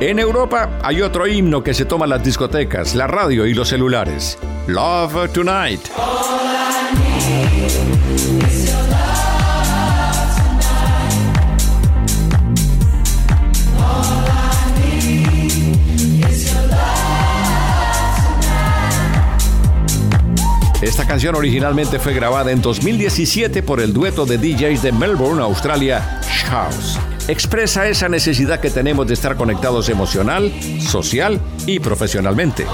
En 0.00 0.18
Europa 0.18 0.78
hay 0.82 1.02
otro 1.02 1.26
himno 1.26 1.62
que 1.62 1.72
se 1.72 1.84
toma 1.84 2.06
las 2.06 2.22
discotecas, 2.22 2.94
la 2.94 3.06
radio 3.06 3.46
y 3.46 3.54
los 3.54 3.68
celulares. 3.68 4.38
Love 4.66 5.32
Tonight. 5.32 5.80
Esta 20.84 21.06
canción 21.06 21.34
originalmente 21.34 21.98
fue 21.98 22.12
grabada 22.12 22.52
en 22.52 22.60
2017 22.60 23.62
por 23.62 23.80
el 23.80 23.94
dueto 23.94 24.26
de 24.26 24.36
DJs 24.36 24.82
de 24.82 24.92
Melbourne, 24.92 25.42
Australia, 25.42 26.20
House. 26.50 26.98
Expresa 27.26 27.88
esa 27.88 28.10
necesidad 28.10 28.60
que 28.60 28.68
tenemos 28.68 29.06
de 29.06 29.14
estar 29.14 29.34
conectados 29.34 29.88
emocional, 29.88 30.52
social 30.80 31.40
y 31.66 31.80
profesionalmente. 31.80 32.66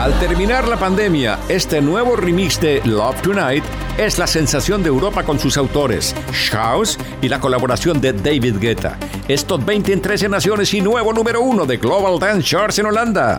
Al 0.00 0.18
terminar 0.18 0.66
la 0.66 0.78
pandemia, 0.78 1.40
este 1.50 1.82
nuevo 1.82 2.16
remix 2.16 2.58
de 2.58 2.80
Love 2.86 3.20
Tonight 3.20 3.64
es 3.98 4.18
la 4.18 4.26
sensación 4.26 4.82
de 4.82 4.88
Europa 4.88 5.22
con 5.22 5.38
sus 5.38 5.56
autores, 5.56 6.14
House 6.50 6.98
y 7.22 7.28
la 7.28 7.40
colaboración 7.40 8.00
de 8.00 8.12
David 8.12 8.56
Guetta. 8.58 8.98
Estos 9.26 9.64
20 9.64 9.92
en 9.92 10.02
13 10.02 10.28
naciones 10.28 10.74
y 10.74 10.80
nuevo 10.80 11.12
número 11.12 11.40
uno 11.40 11.64
de 11.64 11.78
Global 11.78 12.18
Dance 12.18 12.42
Charts 12.42 12.78
en 12.78 12.86
Holanda. 12.86 13.38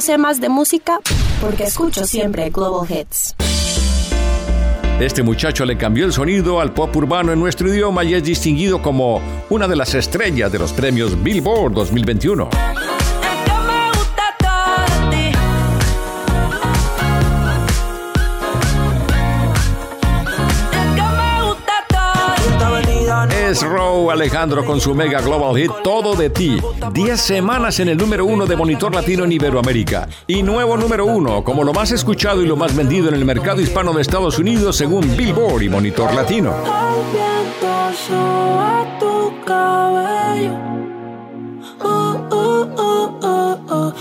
Más 0.00 0.40
de 0.40 0.48
música 0.48 0.98
porque 1.42 1.64
escucho 1.64 2.06
siempre 2.06 2.48
Global 2.48 2.90
Hits. 2.90 3.34
Este 4.98 5.22
muchacho 5.22 5.66
le 5.66 5.76
cambió 5.76 6.06
el 6.06 6.12
sonido 6.14 6.58
al 6.58 6.72
pop 6.72 6.96
urbano 6.96 7.32
en 7.32 7.38
nuestro 7.38 7.68
idioma 7.68 8.02
y 8.02 8.14
es 8.14 8.24
distinguido 8.24 8.80
como 8.80 9.20
una 9.50 9.68
de 9.68 9.76
las 9.76 9.94
estrellas 9.94 10.50
de 10.50 10.58
los 10.58 10.72
premios 10.72 11.22
Billboard 11.22 11.74
2021. 11.74 12.48
Es 23.50 23.62
Row 23.64 24.12
Alejandro 24.12 24.64
con 24.64 24.80
su 24.80 24.94
mega 24.94 25.20
global 25.20 25.56
hit 25.56 25.72
Todo 25.82 26.14
de 26.14 26.30
ti. 26.30 26.60
10 26.92 27.20
semanas 27.20 27.80
en 27.80 27.88
el 27.88 27.96
número 27.96 28.24
uno 28.24 28.46
de 28.46 28.54
Monitor 28.54 28.94
Latino 28.94 29.24
en 29.24 29.32
Iberoamérica. 29.32 30.08
Y 30.28 30.44
nuevo 30.44 30.76
número 30.76 31.04
uno 31.04 31.42
como 31.42 31.64
lo 31.64 31.72
más 31.72 31.90
escuchado 31.90 32.42
y 32.42 32.46
lo 32.46 32.54
más 32.54 32.76
vendido 32.76 33.08
en 33.08 33.16
el 33.16 33.24
mercado 33.24 33.60
hispano 33.60 33.92
de 33.92 34.02
Estados 34.02 34.38
Unidos 34.38 34.76
según 34.76 35.16
Billboard 35.16 35.62
y 35.62 35.68
Monitor 35.68 36.14
Latino. 36.14 36.54
Oh, 41.80 42.28
oh, 42.30 42.68
oh, 42.78 43.18
oh, 43.24 43.64
oh. 43.68 43.94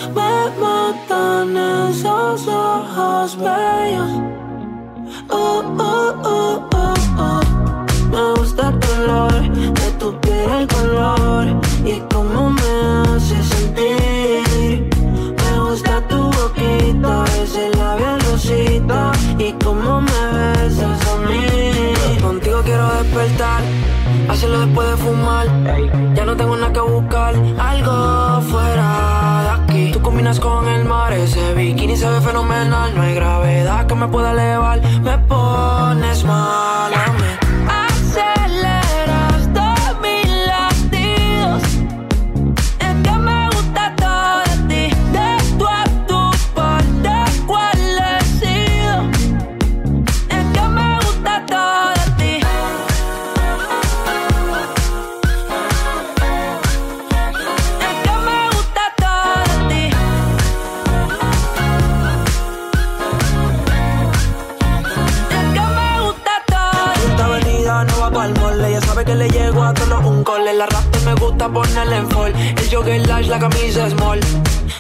Oh, 5.32 5.64
oh, 5.80 6.22
oh, 6.24 6.70
oh, 6.72 7.12
oh. 7.18 7.59
Me 8.12 8.34
gusta 8.40 8.70
el 8.70 8.80
color 8.80 9.42
de 9.52 9.92
tu 10.00 10.20
piel, 10.22 10.52
el 10.52 10.68
color 10.68 11.48
y 11.86 12.00
cómo 12.12 12.50
me 12.50 13.14
hace 13.16 13.44
sentir. 13.44 14.90
Me 15.38 15.60
gusta 15.60 16.02
tu 16.08 16.18
boquita, 16.18 17.26
ese 17.44 17.70
labial 17.78 18.20
rosita 18.22 19.12
y 19.38 19.52
cómo 19.64 20.02
me 20.02 20.22
besas 20.34 21.00
a 21.08 21.18
mí. 21.28 22.20
Contigo 22.22 22.62
quiero 22.64 22.88
despertar, 22.96 23.62
hacerlo 24.28 24.60
después 24.62 24.90
de 24.90 24.98
fumar. 24.98 25.48
Ya 26.16 26.26
no 26.26 26.36
tengo 26.36 26.56
nada 26.56 26.74
que 26.74 26.82
buscar, 26.82 27.36
algo 27.60 28.42
fuera 28.42 29.44
de 29.44 29.50
aquí. 29.62 29.92
Tú 29.92 30.02
combinas 30.02 30.40
con 30.40 30.68
el 30.68 30.84
mar, 30.86 31.14
ese 31.14 31.54
bikini 31.54 31.96
se 31.96 32.10
ve 32.10 32.22
fenomenal. 32.22 32.96
No 32.96 33.02
hay 33.04 33.14
gravedad 33.14 33.86
que 33.86 33.96
me 33.96 34.08
pueda 34.08 34.32
elevar, 34.32 34.82
me 35.02 35.18
pones 35.20 36.24
mal 36.24 36.94
a 36.94 37.08
mí. 37.14 37.49
Ponerle 71.52 71.98
en 71.98 72.10
fall. 72.10 72.34
El 72.36 72.70
jogger 72.70 73.08
large, 73.08 73.30
la 73.30 73.40
camisa 73.40 73.90
small. 73.90 74.20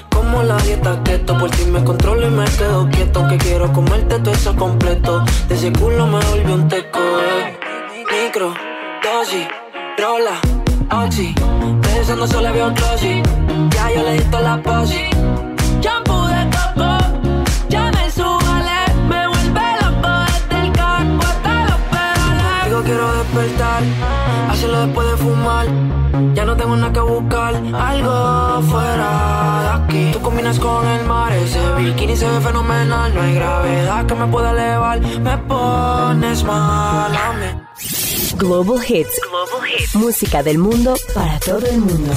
Como 0.09 0.43
la 0.43 0.57
dieta 0.57 1.01
keto 1.03 1.37
Por 1.37 1.49
ti 1.49 1.65
me 1.65 1.83
controlo 1.83 2.27
y 2.27 2.29
me 2.29 2.45
quedo 2.45 2.89
quieto 2.89 3.25
Que 3.27 3.37
quiero 3.37 3.71
comerte 3.71 4.19
todo 4.19 4.33
eso 4.33 4.55
completo. 4.55 5.23
De 5.47 5.55
ese 5.55 5.71
culo 5.71 6.05
me 6.07 6.19
volvió 6.25 6.55
un 6.55 6.67
teco 6.67 6.99
eh. 6.99 7.57
Micro, 8.11 8.53
dosis, 9.03 9.47
rola, 9.97 10.39
oxi. 11.03 11.33
Pensando 11.81 12.27
solo 12.27 12.51
veo 12.53 12.71
glossy 12.71 13.21
Ya 13.69 13.91
yo 13.95 14.03
le 14.03 14.13
di 14.13 14.23
toda 14.25 14.41
la 14.41 14.61
posi. 14.61 15.09
Shampoo 15.81 16.27
de 16.27 16.49
coco, 16.55 16.97
ya 17.69 17.91
me 17.91 18.11
subale, 18.11 18.79
me 19.07 19.27
vuelve 19.27 19.61
loco 19.81 20.09
desde 20.25 20.61
el 20.65 20.71
carro 20.73 21.19
hasta 21.21 21.65
los 21.65 21.79
pedales. 21.91 22.65
Digo 22.65 22.81
quiero 22.83 23.13
despertar, 23.13 23.83
hacerlo 24.49 24.85
después 24.85 25.07
de 25.11 25.17
fumar. 25.17 25.67
Ya 26.33 26.45
no 26.45 26.55
tengo 26.55 26.75
nada 26.75 26.91
que 26.91 26.99
buscar, 26.99 27.55
algo 27.55 28.61
fuera 28.63 29.61
de 29.63 29.69
aquí. 29.83 30.11
Tú 30.13 30.21
combinas 30.21 30.59
con 30.59 30.87
el 30.87 31.05
mar, 31.05 31.31
ese 31.33 31.59
bikini 31.77 32.15
se 32.15 32.27
ve 32.27 32.39
fenomenal. 32.41 33.13
No 33.13 33.21
hay 33.21 33.35
gravedad 33.35 34.05
que 34.05 34.15
me 34.15 34.27
pueda 34.27 34.51
elevar, 34.51 34.99
me 34.99 35.37
pones 35.37 36.43
mal 36.43 37.15
a 37.15 37.33
mí. 37.33 37.69
Global 38.37 38.79
Hits. 38.87 39.19
Música 39.93 40.43
del 40.43 40.57
mundo 40.57 40.95
para 41.13 41.39
todo 41.39 41.65
el 41.65 41.79
mundo. 41.79 42.13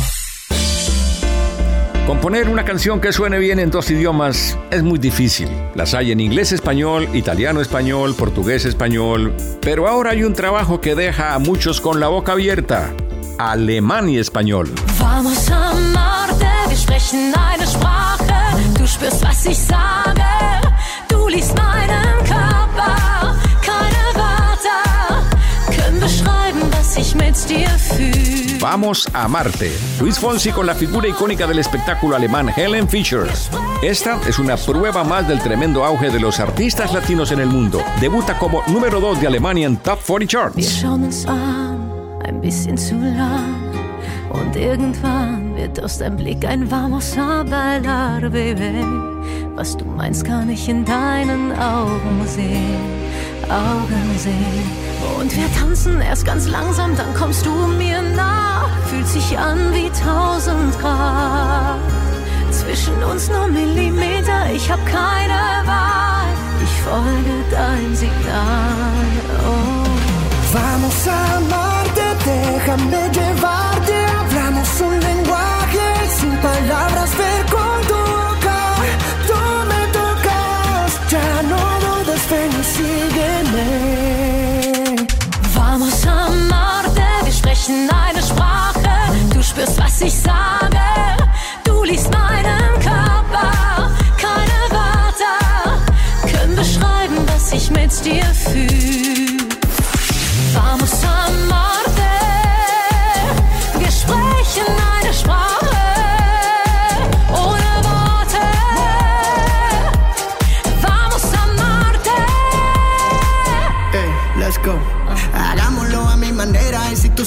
Componer 2.06 2.48
una 2.48 2.64
canción 2.64 3.00
que 3.00 3.12
suene 3.12 3.38
bien 3.38 3.60
en 3.60 3.70
dos 3.70 3.88
idiomas 3.88 4.58
es 4.72 4.82
muy 4.82 4.98
difícil. 4.98 5.48
Las 5.76 5.94
hay 5.94 6.10
en 6.10 6.18
inglés-español, 6.18 7.08
italiano-español, 7.14 8.16
portugués-español. 8.16 9.32
Pero 9.60 9.86
ahora 9.86 10.10
hay 10.10 10.24
un 10.24 10.34
trabajo 10.34 10.80
que 10.80 10.96
deja 10.96 11.34
a 11.34 11.38
muchos 11.38 11.80
con 11.80 12.00
la 12.00 12.08
boca 12.08 12.32
abierta. 12.32 12.90
Alemán 13.38 14.08
y 14.08 14.18
español. 14.18 14.72
Vamos 14.98 15.48
a 15.48 15.70
amarte, 15.70 16.46
wir 16.68 16.76
sprechen 16.76 17.32
eine 17.34 17.66
Sprache. 17.66 18.34
Du 18.78 18.86
spürst, 18.86 19.22
was 19.22 19.46
ich 19.46 19.58
sage. 19.58 20.22
Du 21.08 21.28
liest 21.28 21.54
meinen 21.56 22.18
Körper. 22.26 22.51
Vamos 28.60 29.08
a 29.14 29.26
Marte. 29.26 29.72
Luis 29.98 30.18
Fonsi 30.18 30.50
con 30.50 30.66
la 30.66 30.74
figura 30.74 31.08
icónica 31.08 31.46
del 31.46 31.58
espectáculo 31.58 32.14
alemán 32.16 32.50
Helen 32.54 32.86
Fischer. 32.86 33.26
Esta 33.82 34.20
es 34.28 34.38
una 34.38 34.58
prueba 34.58 35.02
más 35.02 35.26
del 35.26 35.40
tremendo 35.40 35.86
auge 35.86 36.10
de 36.10 36.20
los 36.20 36.38
artistas 36.38 36.92
latinos 36.92 37.32
en 37.32 37.40
el 37.40 37.48
mundo. 37.48 37.82
Debuta 37.98 38.38
como 38.38 38.62
número 38.66 39.00
2 39.00 39.22
de 39.22 39.26
Alemania 39.26 39.66
en 39.66 39.78
Top 39.78 40.00
40 40.06 40.18
Wir 40.18 40.28
Charts. 40.28 40.68
schauen 40.80 41.04
uns 41.04 41.26
an, 41.26 41.80
ein 42.26 42.40
bisschen 42.42 42.76
zu 42.76 42.96
lang. 42.96 43.56
Und 44.30 44.54
irgendwann 44.56 45.41
wird 45.62 45.84
aus 45.84 45.98
deinem 45.98 46.16
Blick 46.16 46.44
ein 46.44 46.68
Vamos 46.70 47.16
a 47.16 47.44
bailar, 47.44 48.20
Baby. 48.30 48.84
Was 49.54 49.76
du 49.76 49.84
meinst, 49.84 50.24
kann 50.24 50.50
ich 50.50 50.68
in 50.68 50.84
deinen 50.84 51.52
Augen 51.52 52.26
sehen, 52.26 52.80
Augen 53.48 54.18
sehen. 54.18 54.66
Und 55.20 55.36
wir 55.36 55.48
tanzen 55.54 56.00
erst 56.00 56.24
ganz 56.26 56.48
langsam, 56.48 56.96
dann 56.96 57.14
kommst 57.14 57.46
du 57.46 57.52
mir 57.78 58.02
nah. 58.02 58.68
Fühlt 58.86 59.06
sich 59.06 59.38
an 59.38 59.58
wie 59.72 59.90
tausend 59.90 60.78
Grad. 60.80 61.78
Zwischen 62.50 63.00
uns 63.04 63.30
nur 63.30 63.46
Millimeter, 63.46 64.52
ich 64.52 64.68
hab 64.70 64.84
keine 64.86 65.40
Wahl. 65.64 66.26
Ich 66.64 66.74
folge 66.82 67.34
dein 67.50 67.94
Signal. 67.94 69.04
Oh. 69.46 69.82
Vamos 70.52 71.08
a 71.08 71.41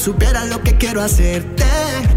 supieras 0.06 0.48
lo 0.50 0.62
que 0.62 0.78
quiero 0.78 1.02
hacerte, 1.02 1.66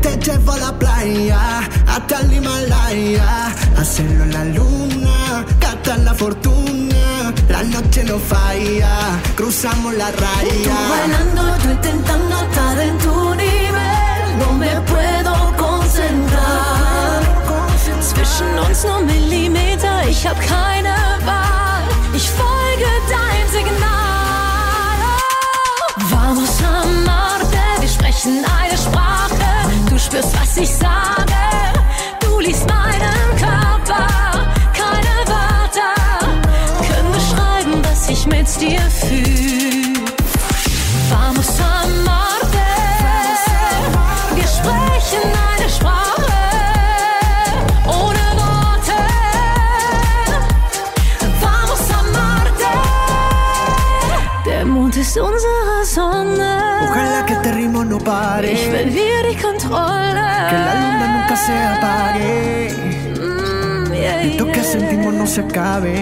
te 0.03 0.19
llevo 0.19 0.53
a 0.53 0.59
la 0.59 0.79
playa, 0.79 1.61
hasta 1.87 2.21
el 2.21 2.35
Himalaya, 2.35 3.47
hacerlo 3.79 4.25
en 4.25 4.33
la 4.35 4.45
luna, 4.45 5.47
gastar 5.59 5.99
la 6.01 6.13
fortuna, 6.13 7.33
la 7.49 7.63
noche 7.63 8.05
no 8.05 8.19
falla, 8.19 8.93
cruzamos 9.37 9.95
la 9.95 10.11
Tú 10.11 10.21
raya. 10.23 10.77
bailando, 10.91 11.43
yo 11.65 11.71
intentando 11.71 12.37
estar 12.43 12.79
en 12.79 12.99
tu 12.99 13.35
nivel. 13.35 14.39
No 14.39 14.53
me 14.53 14.73
puedo 14.83 15.33
concentrar. 15.57 17.23
Zwischen 18.03 18.59
uns 18.67 18.85
nur 18.85 19.03
Millimeter. 19.05 20.07
ich 20.11 20.27
hab 20.27 20.39
keine 20.41 20.95
Wahl. 21.25 21.85
Ich 22.15 22.29
folge 22.39 22.91
dein 23.15 23.45
Signal. 23.55 24.99
Oh. 25.05 26.03
Vamos 26.11 26.51
a 26.63 26.83
amarte, 26.83 27.59
sprechen 28.09 28.45
eine 28.61 28.77
Sprache. 28.77 29.71
Du 29.89 29.99
spürst, 29.99 30.35
was 30.41 30.57
ich 30.57 30.71
sage. 30.71 31.35
Du 32.21 32.41
liest 32.41 32.67
meinen 32.67 33.37
Körper. 33.37 34.07
Keine 34.73 35.15
Wörter 35.27 35.95
können 36.87 37.13
beschreiben, 37.13 37.83
was 37.85 38.09
ich 38.09 38.27
mit 38.27 38.49
dir 38.61 38.81
fühl. 38.91 39.93
Vamos 41.11 41.61
a 41.61 41.83
amarte. 41.85 42.67
Wir 44.35 44.47
sprechen 44.47 45.31
eine 45.51 45.69
Sprache. 45.69 46.33
Ohne 47.87 48.25
Worte. 48.41 48.99
Vamos 51.41 51.91
a 51.91 51.99
amarte. 52.01 52.73
Der 54.47 54.65
Mond 54.65 54.97
ist 54.97 55.19
unsere 55.19 55.68
no 57.85 57.99
pare. 57.99 58.51
Ich 58.51 58.67
verliere 58.69 59.29
die 59.31 59.37
Kontrolle. 59.37 60.27
Que 60.51 60.59
la 60.67 60.75
luna 60.83 61.07
nunca 61.17 61.37
se 61.37 61.53
apague. 61.75 62.73
Mm, 63.19 63.93
yeah, 63.93 64.23
Esto 64.23 64.47
que 64.47 64.63
sentimos 64.63 65.15
no 65.15 65.27
se 65.27 65.41
acabe. 65.41 65.93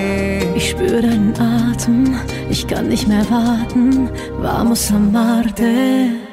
Ich 0.55 0.71
spüre 0.71 1.03
deinen 1.03 1.35
Atem, 1.39 2.17
ich 2.51 2.67
kann 2.67 2.89
nicht 2.89 3.07
mehr 3.09 3.25
warten. 3.31 4.11
Vamos 4.41 4.91
a 4.91 4.97
amarte. 4.97 6.27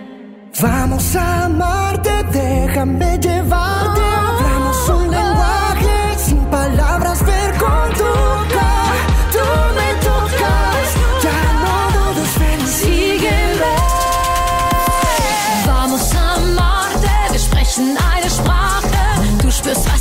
Vamos 0.59 1.15
a 1.15 1.45
amarte, 1.45 2.11
déjame 2.31 3.17
llevarte. 3.17 4.01
Hablamos 4.01 4.89
un 4.89 5.11
lenguaje 5.11 5.95
sin 6.17 6.37
palabras, 6.45 6.92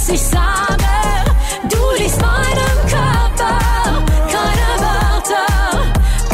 was 0.02 0.08
ich 0.08 0.22
sage. 0.22 0.84
Du 1.70 2.02
liest 2.02 2.20
meinen 2.20 2.76
Körper. 2.88 3.58
Keine 4.34 4.70
Wörter 4.84 5.46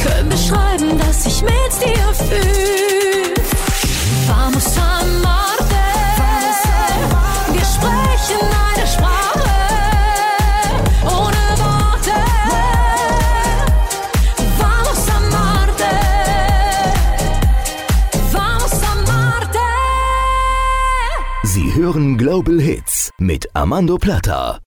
können 0.03 0.29
beschreiben, 0.31 0.99
was 1.07 1.27
ich 1.27 1.43
mit 1.43 1.73
dir 1.83 2.15
fühl. 2.15 3.35
Vamos 4.27 4.77
a 4.79 5.01
amarte. 5.01 5.85
Wir 7.53 7.67
sprechen 7.75 8.43
eine 8.69 8.87
Sprache. 8.87 9.51
Ohne 11.05 11.43
Worte. 11.59 11.89
Sie 21.45 21.75
hören 21.75 22.19
Global 22.19 22.61
Hits 22.61 22.88
mit 23.21 23.47
Armando 23.53 23.99
Plata. 23.99 24.61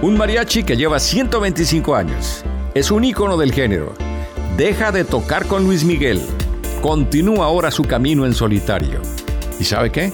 Un 0.00 0.16
mariachi 0.16 0.64
que 0.64 0.74
lleva 0.76 0.98
125 0.98 1.94
años. 1.94 2.44
Es 2.74 2.90
un 2.90 3.04
ícono 3.04 3.36
del 3.36 3.52
género. 3.52 3.92
Deja 4.56 4.90
de 4.90 5.04
tocar 5.04 5.46
con 5.46 5.64
Luis 5.64 5.84
Miguel. 5.84 6.20
Continúa 6.80 7.44
ahora 7.46 7.70
su 7.70 7.84
camino 7.84 8.24
en 8.24 8.32
solitario. 8.32 9.02
¿Y 9.60 9.64
sabe 9.64 9.92
qué? 9.92 10.12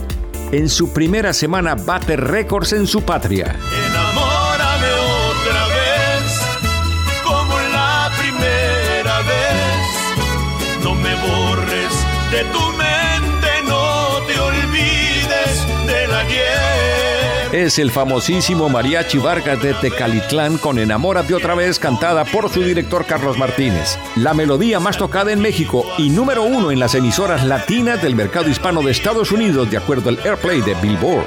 En 0.51 0.69
su 0.69 0.93
primera 0.93 1.33
semana 1.33 1.77
bate 1.77 2.17
récords 2.17 2.73
en 2.73 2.89
su 2.89 3.03
patria. 3.03 3.55
Enamórame 3.87 4.89
otra 5.31 5.67
vez, 5.69 6.41
como 7.25 7.57
la 7.73 8.11
primera 8.19 9.21
vez. 9.21 10.83
No 10.83 10.95
me 10.97 11.15
borres 11.15 11.95
de 12.33 12.45
tu 12.53 12.72
Es 17.53 17.79
el 17.79 17.91
famosísimo 17.91 18.71
Mariachi 18.71 19.19
Vargas 19.19 19.61
de 19.61 19.75
Tecalitlán 19.75 20.57
con 20.57 20.79
Enamórate 20.79 21.35
otra 21.35 21.55
vez 21.55 21.79
cantada 21.79 22.25
por 22.25 22.49
su 22.49 22.63
director 22.63 23.05
Carlos 23.05 23.37
Martínez. 23.37 23.99
La 24.17 24.33
melodía 24.33 24.81
más 24.81 24.97
tocada 24.97 25.33
en 25.33 25.41
México 25.41 25.85
y 25.99 26.09
número 26.09 26.45
uno 26.45 26.71
en 26.71 26.81
las 26.81 26.95
emisoras 26.95 27.45
latinas 27.45 28.01
del 28.01 28.17
mercado 28.17 28.49
hispano 28.49 28.81
de 28.81 28.93
Estados 28.93 29.33
Unidos 29.33 29.71
de 29.71 29.77
acuerdo 29.77 30.09
al 30.09 30.19
Airplay 30.25 30.63
de 30.63 30.75
Billboard. 30.77 31.27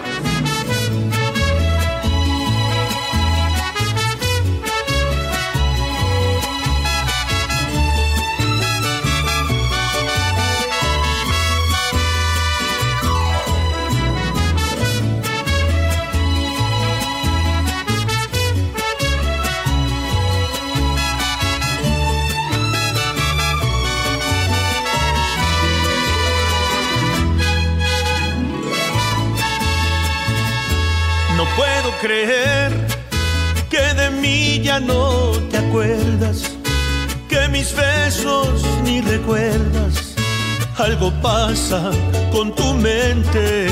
Algo 40.77 41.09
pasa 41.21 41.89
con 42.33 42.53
tu 42.53 42.73
mente. 42.73 43.67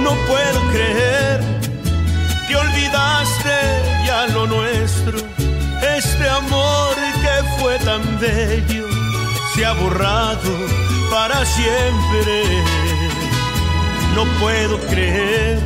No 0.00 0.10
puedo 0.26 0.60
creer 0.72 1.40
que 2.48 2.56
olvidaste 2.56 3.56
ya 4.04 4.26
lo 4.34 4.48
nuestro. 4.48 5.18
Este 5.96 6.28
amor 6.28 6.94
que 7.22 7.60
fue 7.60 7.78
tan 7.78 8.02
bello 8.18 8.86
se 9.54 9.64
ha 9.64 9.74
borrado 9.74 10.52
para 11.08 11.46
siempre. 11.46 12.42
No 14.16 14.24
puedo 14.40 14.78
creer 14.88 15.60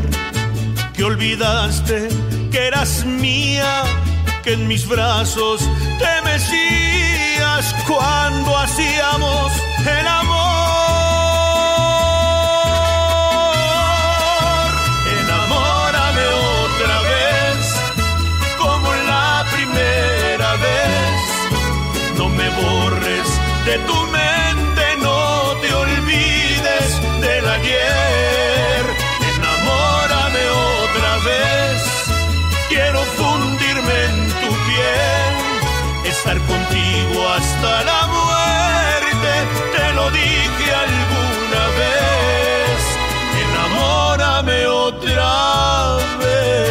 que 0.92 1.02
olvidaste 1.02 2.08
que 2.50 2.66
eras 2.66 3.06
mía, 3.06 3.84
que 4.44 4.52
en 4.52 4.68
mis 4.68 4.86
brazos 4.86 5.62
te 5.98 6.30
mecías 6.30 6.91
cuando 7.86 8.56
hacíamos 8.58 9.52
el 9.86 10.06
amor. 10.06 10.42
Enamórame 15.20 16.24
otra 16.26 16.96
vez, 17.10 17.58
como 18.58 18.92
la 18.92 19.44
primera 19.52 20.56
vez. 20.56 21.20
No 22.18 22.28
me 22.28 22.48
borres 22.50 23.28
de 23.66 23.78
tu 23.86 23.94
mente, 24.06 24.31
estar 36.22 36.38
contigo 36.46 37.28
hasta 37.28 37.82
la 37.82 38.06
muerte. 38.06 39.32
Te 39.76 39.92
lo 39.92 40.08
dije 40.10 40.72
alguna 40.86 41.64
vez, 41.80 42.80
enamórame 43.44 44.66
otra 44.68 45.96
vez. 46.20 46.62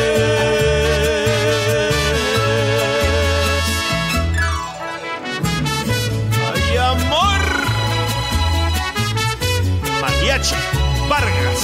Ay, 6.54 6.78
amor. 6.78 7.42
Mariachi 10.02 10.56
Vargas 11.10 11.64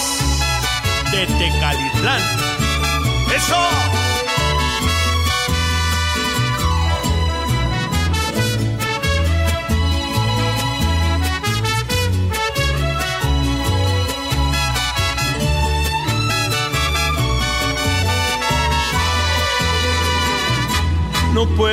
de 1.11 1.21
Tecalitlán. 1.25 2.21
¡Eso! 3.33 3.96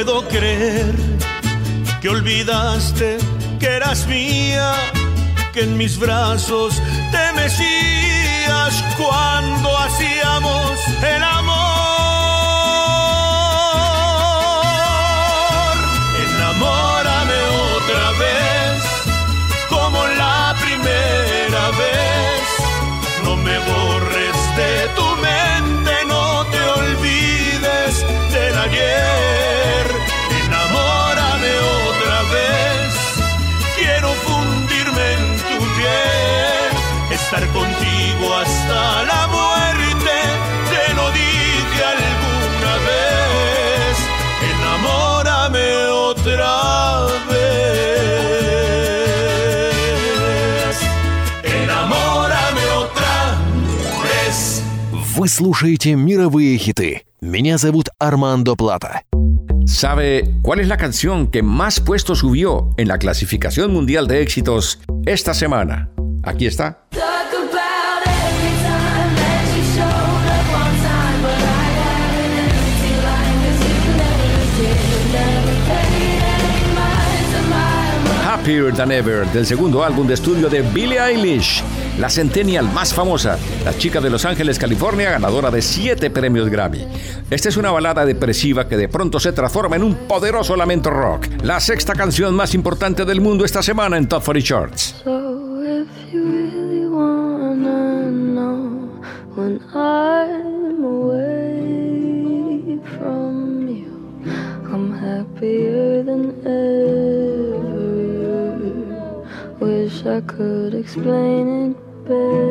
Puedo 0.04 0.28
creer 0.28 0.94
que 2.02 2.08
olvidaste 2.10 3.16
que 3.58 3.66
eras 3.66 4.06
mía, 4.06 4.74
que 5.52 5.60
en 5.60 5.78
mis 5.78 5.98
brazos 5.98 6.74
te 7.10 7.32
mecías 7.40 8.84
cuando 8.98 9.78
hacíamos 9.78 10.78
el 11.02 11.22
amor. 11.22 11.83
слушаете 55.33 55.95
мировые 55.95 56.57
хиты. 56.57 57.03
Меня 57.21 57.57
зовут 57.57 57.89
Армандо 57.99 58.55
Плата. 58.55 59.01
¿Sabe 59.65 60.35
cuál 60.41 60.59
es 60.59 60.67
la 60.67 60.77
canción 60.77 61.27
que 61.27 61.43
más 61.43 61.79
puesto 61.79 62.15
subió 62.15 62.69
en 62.77 62.87
la 62.87 62.97
clasificación 62.97 63.73
mundial 63.73 64.07
de 64.07 64.21
éxitos 64.21 64.79
esta 65.05 65.33
semana? 65.33 65.89
Aquí 66.23 66.45
está. 66.45 66.79
Talk 66.91 67.01
about 67.33 68.05
every 68.05 68.53
time 68.63 69.15
that 69.15 69.43
you 69.55 69.63
showed 69.75 70.25
up 70.29 70.47
on 70.55 70.71
time, 70.81 71.21
but 71.21 71.37
I 71.37 71.67
had 71.79 72.11
an 72.15 72.49
empty 72.49 72.93
line 73.05 73.35
'cause 73.43 73.59
you 73.67 73.75
never 73.97 74.41
did, 74.57 74.79
never 75.11 75.55
paid 75.67 76.21
any 76.37 76.63
mind 76.73 77.25
to 77.33 77.39
my 77.49 78.25
Happier 78.25 78.73
Than 78.73 78.91
Ever, 78.91 79.27
del 79.33 79.45
segundo 79.45 79.83
álbum 79.83 80.07
de 80.07 80.13
estudio 80.13 80.49
de 80.49 80.61
Billie 80.61 80.99
Eilish, 80.99 81.63
la 81.98 82.10
centennial 82.10 82.70
más 82.72 82.92
famosa, 82.92 83.38
la 83.64 83.76
chica 83.76 84.00
de 84.00 84.10
Los 84.10 84.24
Ángeles, 84.24 84.58
California, 84.58 85.10
ganadora 85.10 85.50
de 85.50 85.62
siete 85.62 86.10
premios 86.10 86.48
Grammy. 86.48 86.86
Esta 87.30 87.48
es 87.48 87.56
una 87.56 87.70
balada 87.70 88.04
depresiva 88.04 88.68
que 88.68 88.76
de 88.76 88.88
pronto 88.88 89.20
se 89.20 89.32
transforma 89.32 89.76
en 89.76 89.84
un 89.84 89.94
poderoso 90.08 90.56
lamento 90.56 90.90
rock, 90.90 91.26
la 91.42 91.60
sexta 91.60 91.94
canción 91.94 92.34
más 92.34 92.54
importante 92.54 93.04
del 93.04 93.20
mundo 93.20 93.44
esta 93.44 93.62
semana 93.62 93.96
en 93.96 94.08
Top 94.08 94.24
40 94.24 94.46
Charts. 94.46 94.94
So 95.04 95.62
if 95.62 95.86
you 96.12 96.22
really 96.24 96.86
wanna 96.86 98.10
know 98.10 98.90
when 99.36 99.60
I'm 99.72 100.84
away 100.84 102.80
from 102.98 103.68
you, 103.68 103.92
I'm 104.70 104.92
happier 104.92 106.02
than 106.04 106.34
ever. 106.44 107.34
Wish 109.60 110.04
I 110.04 110.20
could 110.22 110.74
explain 110.74 111.70
it 111.70 111.83
open. 112.06 112.43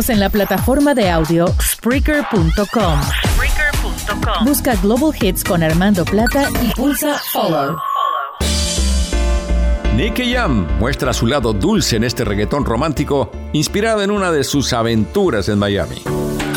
Síguenos 0.00 0.10
en 0.10 0.20
la 0.20 0.30
plataforma 0.30 0.94
de 0.94 1.10
audio 1.10 1.46
Spreaker.com. 1.60 3.00
Busca 4.44 4.74
Global 4.76 5.12
Hits 5.20 5.44
con 5.44 5.62
Armando 5.62 6.04
Plata 6.06 6.48
y 6.62 6.72
pulsa 6.74 7.20
Follow. 7.32 7.76
Nicky 9.96 10.32
Jam 10.32 10.66
muestra 10.78 11.12
su 11.12 11.26
lado 11.26 11.52
dulce 11.52 11.96
en 11.96 12.04
este 12.04 12.24
reggaetón 12.24 12.64
romántico, 12.64 13.30
inspirado 13.52 14.02
en 14.02 14.10
una 14.10 14.32
de 14.32 14.44
sus 14.44 14.72
aventuras 14.72 15.48
en 15.50 15.58
Miami. 15.58 16.02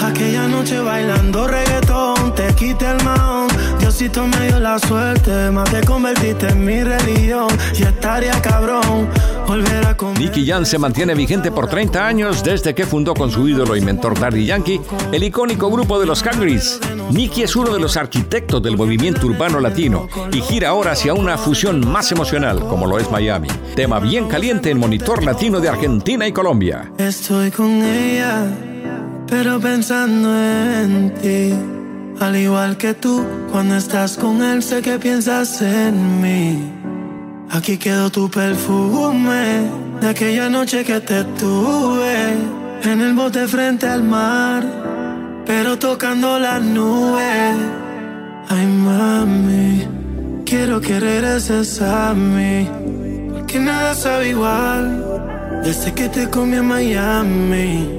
Aquella 0.01 0.47
noche 0.47 0.79
bailando 0.79 1.47
reggaetón, 1.47 2.35
te 2.35 2.53
quité 2.55 2.91
el 2.91 3.03
maón. 3.03 3.49
Diosito 3.79 4.25
me 4.27 4.47
dio 4.47 4.59
la 4.59 4.79
suerte, 4.79 5.51
más 5.51 5.69
te 5.69 5.81
convertiste 5.85 6.47
en 6.47 6.63
mi 6.63 6.83
religión. 6.83 7.47
Y 7.77 7.83
estaría 7.83 8.41
cabrón. 8.41 9.09
Nicky 10.19 10.45
Jam 10.45 10.65
se 10.65 10.77
mantiene 10.77 11.15
vigente 11.15 11.51
por 11.51 11.67
30 11.67 12.05
años 12.05 12.43
desde 12.43 12.73
que 12.73 12.85
fundó 12.85 13.13
con 13.13 13.29
su 13.29 13.47
ídolo 13.47 13.75
y 13.75 13.81
mentor 13.81 14.19
Daddy 14.19 14.45
Yankee 14.45 14.81
el 15.11 15.23
icónico 15.23 15.69
grupo 15.69 15.99
de 15.99 16.05
los 16.05 16.23
Cangris. 16.23 16.79
Nicky 17.11 17.43
es 17.43 17.55
uno 17.55 17.73
de 17.73 17.79
los 17.79 17.97
arquitectos 17.97 18.63
del 18.63 18.77
movimiento 18.77 19.27
urbano 19.27 19.59
latino 19.59 20.07
y 20.31 20.41
gira 20.41 20.69
ahora 20.69 20.93
hacia 20.93 21.13
una 21.13 21.37
fusión 21.37 21.87
más 21.87 22.11
emocional 22.11 22.59
como 22.67 22.87
lo 22.87 22.97
es 22.99 23.11
Miami. 23.11 23.49
Tema 23.75 23.99
bien 23.99 24.27
caliente 24.27 24.69
en 24.71 24.79
monitor 24.79 25.23
latino 25.23 25.59
de 25.59 25.69
Argentina 25.69 26.27
y 26.27 26.31
Colombia. 26.31 26.91
Estoy 26.97 27.51
con 27.51 27.83
ella, 27.83 28.47
pero 29.27 29.59
pensando 29.59 30.29
en 30.35 31.13
ti. 31.21 31.53
Al 32.19 32.35
igual 32.35 32.77
que 32.77 32.93
tú, 32.93 33.23
cuando 33.51 33.75
estás 33.75 34.17
con 34.17 34.41
él, 34.41 34.63
sé 34.63 34.81
que 34.81 34.97
piensas 34.97 35.61
en 35.61 36.21
mí. 36.21 36.72
Aquí 37.51 37.77
quedó 37.77 38.09
tu 38.09 38.29
perfume 38.29 39.69
de 40.01 40.09
aquella 40.09 40.49
noche 40.49 40.83
que 40.83 40.99
te 40.99 41.23
tuve 41.23 42.33
en 42.83 43.01
el 43.01 43.13
bote 43.13 43.47
frente 43.47 43.87
al 43.87 44.03
mar, 44.03 44.63
pero 45.45 45.77
tocando 45.77 46.39
las 46.39 46.61
nubes. 46.61 47.55
Ay, 48.49 48.65
mami, 48.65 49.87
quiero 50.45 50.81
que 50.81 50.99
regreses 50.99 51.81
a 51.81 52.13
mí, 52.13 52.67
porque 53.33 53.59
nada 53.59 53.93
sabe 53.95 54.29
igual 54.29 55.03
desde 55.63 55.93
que 55.93 56.09
te 56.09 56.29
comí 56.29 56.57
en 56.57 56.67
Miami. 56.67 57.89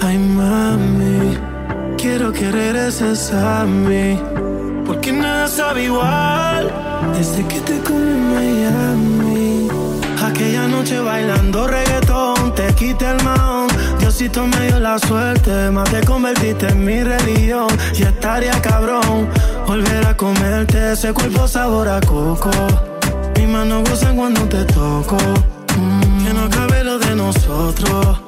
Ay, 0.00 0.18
mami, 0.18 1.36
quiero 1.98 2.32
que 2.32 2.50
regreses 2.50 3.32
a 3.32 3.64
mí, 3.64 4.18
porque 4.88 5.12
nada 5.12 5.46
sabe 5.46 5.84
igual 5.84 6.72
desde 7.14 7.46
que 7.46 7.60
te 7.60 7.78
comí 7.80 8.08
en 8.08 8.34
Miami. 8.34 9.68
Aquella 10.24 10.66
noche 10.66 10.98
bailando 10.98 11.66
reggaetón, 11.66 12.54
te 12.54 12.74
quité 12.74 13.10
el 13.10 13.22
maón. 13.22 13.68
Diosito 13.98 14.46
me 14.46 14.68
dio 14.68 14.80
la 14.80 14.98
suerte, 14.98 15.70
más 15.70 15.90
te 15.90 16.00
convertiste 16.06 16.68
en 16.68 16.84
mi 16.84 17.02
religión. 17.02 17.68
Y 17.94 18.02
estaría 18.02 18.60
cabrón 18.62 19.28
volver 19.66 20.06
a 20.06 20.16
comerte 20.16 20.92
ese 20.92 21.12
cuerpo 21.12 21.46
sabor 21.46 21.86
a 21.88 22.00
coco. 22.00 22.50
Mis 23.36 23.46
manos 23.46 23.88
gozan 23.88 24.16
cuando 24.16 24.40
te 24.48 24.64
toco. 24.64 25.18
Mm, 25.76 26.24
que 26.24 26.32
no 26.32 26.44
acabe 26.44 26.82
lo 26.82 26.98
de 26.98 27.14
nosotros. 27.14 28.27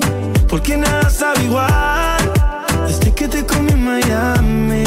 Porque 0.51 0.75
nada 0.75 1.09
sabe 1.09 1.45
igual 1.45 2.33
Desde 2.85 3.13
que 3.13 3.29
te 3.29 3.45
comí 3.45 3.71
en 3.71 3.85
Miami. 3.85 4.83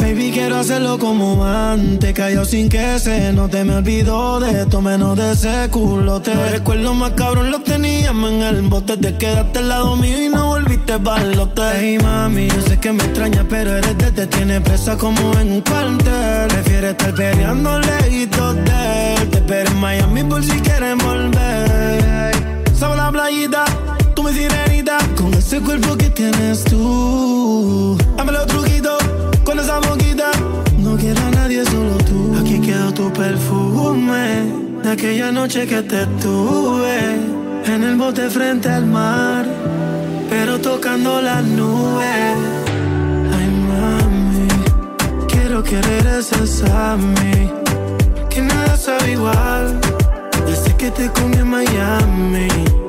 Baby, 0.00 0.32
quiero 0.32 0.56
hacerlo 0.56 0.98
como 0.98 1.44
antes. 1.44 2.12
Cayó 2.12 2.44
sin 2.44 2.68
que 2.68 2.98
se 2.98 3.32
note. 3.32 3.62
Me 3.62 3.76
olvido 3.76 4.40
de 4.40 4.62
esto, 4.62 4.82
menos 4.82 5.16
de 5.16 5.34
ese 5.34 5.68
culote. 5.70 6.34
Los 6.34 6.50
recuerdos 6.50 6.96
más 6.96 7.12
cabrón 7.12 7.52
los 7.52 7.62
teníamos 7.62 8.28
en 8.32 8.42
el 8.42 8.62
bote. 8.62 8.96
Te 8.96 9.16
quedaste 9.16 9.60
al 9.60 9.68
lado 9.68 9.94
mío 9.94 10.20
y 10.20 10.28
no 10.28 10.46
volviste 10.46 10.96
balote 10.96 11.62
Hey 11.78 11.98
mami, 12.02 12.48
yo 12.48 12.62
sé 12.62 12.80
que 12.80 12.92
me 12.92 13.04
extraña 13.04 13.46
Pero 13.48 13.76
eres 13.76 13.96
de 13.98 14.10
te 14.10 14.26
tiene 14.26 14.60
presa 14.60 14.98
como 14.98 15.32
en 15.38 15.52
un 15.52 15.60
cuartel. 15.60 16.48
Prefiere 16.48 16.90
estar 16.90 17.14
peleando 17.14 17.78
lejitos 17.78 18.56
de 18.56 19.14
él 19.14 19.30
Te 19.30 19.38
espero 19.38 19.70
en 19.70 19.76
Miami 19.80 20.24
por 20.24 20.42
si 20.42 20.60
quieres 20.60 20.96
volver. 20.96 22.32
Sabe 22.74 22.96
la 22.96 23.12
playita 23.12 23.64
Sirenita 24.32 24.98
Con 25.16 25.34
ese 25.34 25.60
cuerpo 25.60 25.96
que 25.96 26.10
tienes 26.10 26.64
tú. 26.64 27.96
Dame 28.16 28.32
los 28.32 28.46
truquitos 28.46 28.98
Con 29.44 29.58
esa 29.58 29.78
boquita. 29.80 30.30
No 30.78 30.96
quiero 30.96 31.20
a 31.20 31.30
nadie, 31.30 31.64
solo 31.64 31.96
tú. 31.98 32.36
Aquí 32.40 32.60
quedó 32.60 32.92
tu 32.92 33.12
perfume 33.12 34.42
De 34.82 34.90
aquella 34.90 35.30
noche 35.30 35.66
que 35.66 35.82
te 35.82 36.06
tuve 36.20 37.16
En 37.66 37.82
el 37.84 37.96
bote 37.96 38.28
frente 38.30 38.68
al 38.68 38.86
mar 38.86 39.46
Pero 40.28 40.58
tocando 40.60 41.20
las 41.20 41.44
nubes 41.44 42.36
Ay 43.36 43.48
mami 43.68 44.48
Quiero 45.28 45.62
que 45.62 45.80
regreses 45.80 46.62
a 46.64 46.96
Que 48.28 48.42
nada 48.42 48.76
sabe 48.76 49.12
igual. 49.12 49.78
Desde 50.46 50.76
que 50.76 50.90
te 50.90 51.08
comí 51.10 51.36
en 51.36 51.48
Miami 51.48 52.81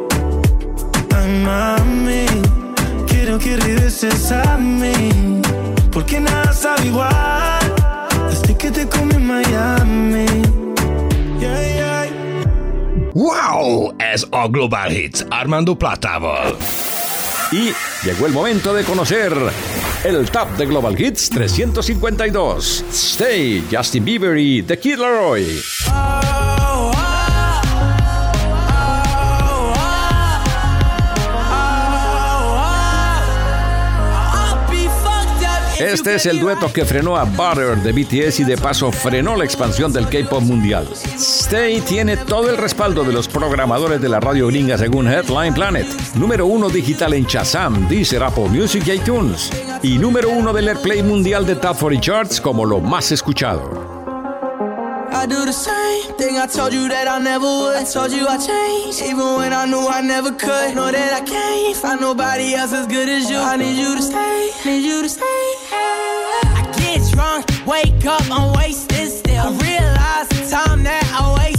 Ay, 1.23 1.29
mami, 1.29 2.25
quiero 3.07 3.39
que 3.39 3.55
regreses 3.55 4.29
a 4.31 4.57
mí. 4.57 5.41
Porque 5.91 6.19
nada 6.19 6.51
sabe 6.51 6.87
igual 6.87 7.75
desde 8.29 8.57
que 8.57 8.69
te 8.69 8.85
comí 8.87 9.15
en 9.15 9.25
Miami. 9.25 10.25
Yeah, 11.39 11.75
yeah. 11.75 13.11
Wow! 13.13 13.95
Ez 13.99 14.27
a 14.31 14.47
Global 14.47 14.91
Hits 14.91 15.25
Armando 15.31 15.77
Platával. 15.79 16.57
Y 17.53 17.71
llegó 18.05 18.25
el 18.25 18.33
momento 18.33 18.73
de 18.73 18.83
conocer 18.83 19.33
el 20.03 20.29
Top 20.29 20.49
de 20.57 20.65
Global 20.65 20.99
Hits 20.99 21.29
352. 21.29 22.83
Stay, 22.91 23.65
Justin 23.71 24.03
Bieber 24.03 24.37
y 24.37 24.61
The 24.63 24.77
Kid 24.77 24.97
Laroi. 24.97 25.61
Este 35.83 36.15
es 36.15 36.25
el 36.27 36.39
dueto 36.39 36.71
que 36.71 36.85
frenó 36.85 37.17
a 37.17 37.25
Butter 37.25 37.75
de 37.75 37.91
BTS 37.91 38.39
y 38.39 38.43
de 38.45 38.55
paso 38.55 38.89
frenó 38.89 39.35
la 39.35 39.43
expansión 39.43 39.91
del 39.91 40.07
K-pop 40.07 40.41
mundial. 40.41 40.87
Stay 41.17 41.81
tiene 41.81 42.15
todo 42.15 42.49
el 42.49 42.55
respaldo 42.55 43.03
de 43.03 43.11
los 43.11 43.27
programadores 43.27 44.01
de 44.01 44.07
la 44.07 44.21
radio 44.21 44.47
gringa 44.47 44.77
según 44.77 45.09
Headline 45.09 45.53
Planet, 45.53 45.85
número 46.15 46.45
uno 46.45 46.69
digital 46.69 47.13
en 47.13 47.25
Shazam, 47.25 47.89
Deezer, 47.89 48.23
Apple 48.23 48.47
Music 48.47 48.83
y 48.87 48.91
iTunes, 48.91 49.49
y 49.81 49.97
número 49.97 50.29
uno 50.29 50.53
del 50.53 50.69
Airplay 50.69 51.03
mundial 51.03 51.45
de 51.45 51.55
Top 51.57 51.77
40 51.77 52.01
Charts 52.01 52.39
como 52.39 52.65
lo 52.65 52.79
más 52.79 53.11
escuchado. 53.11 53.93
I 55.11 55.25
do 55.25 55.45
the 55.45 55.53
same 55.53 56.17
thing 56.17 56.37
I 56.37 56.47
told 56.47 56.73
you 56.73 56.87
that 56.87 57.07
I 57.07 57.19
never 57.19 57.45
would. 57.45 57.75
I 57.75 57.83
told 57.83 58.11
you 58.11 58.25
I 58.27 58.37
changed, 58.37 59.01
even 59.01 59.35
when 59.35 59.53
I 59.53 59.65
knew 59.65 59.87
I 59.87 60.01
never 60.01 60.31
could. 60.31 60.75
Know 60.75 60.91
that 60.91 61.13
I 61.13 61.21
can't 61.21 61.75
find 61.77 62.01
nobody 62.01 62.55
else 62.55 62.73
as 62.73 62.87
good 62.87 63.07
as 63.07 63.29
you. 63.29 63.37
I 63.37 63.55
need 63.57 63.77
you 63.77 63.95
to 63.95 64.01
stay, 64.01 64.51
need 64.65 64.83
you 64.83 65.01
to 65.03 65.09
stay. 65.09 65.62
I 66.59 66.73
get 66.77 67.01
drunk, 67.11 67.45
wake 67.65 68.05
up, 68.05 68.23
I'm 68.29 68.53
wasted 68.57 69.09
still. 69.09 69.47
I 69.47 69.51
realize 69.61 70.27
the 70.29 70.49
time 70.49 70.83
that 70.83 71.03
I 71.13 71.33
wasted 71.37 71.52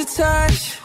your 0.00 0.06
touch. 0.06 0.79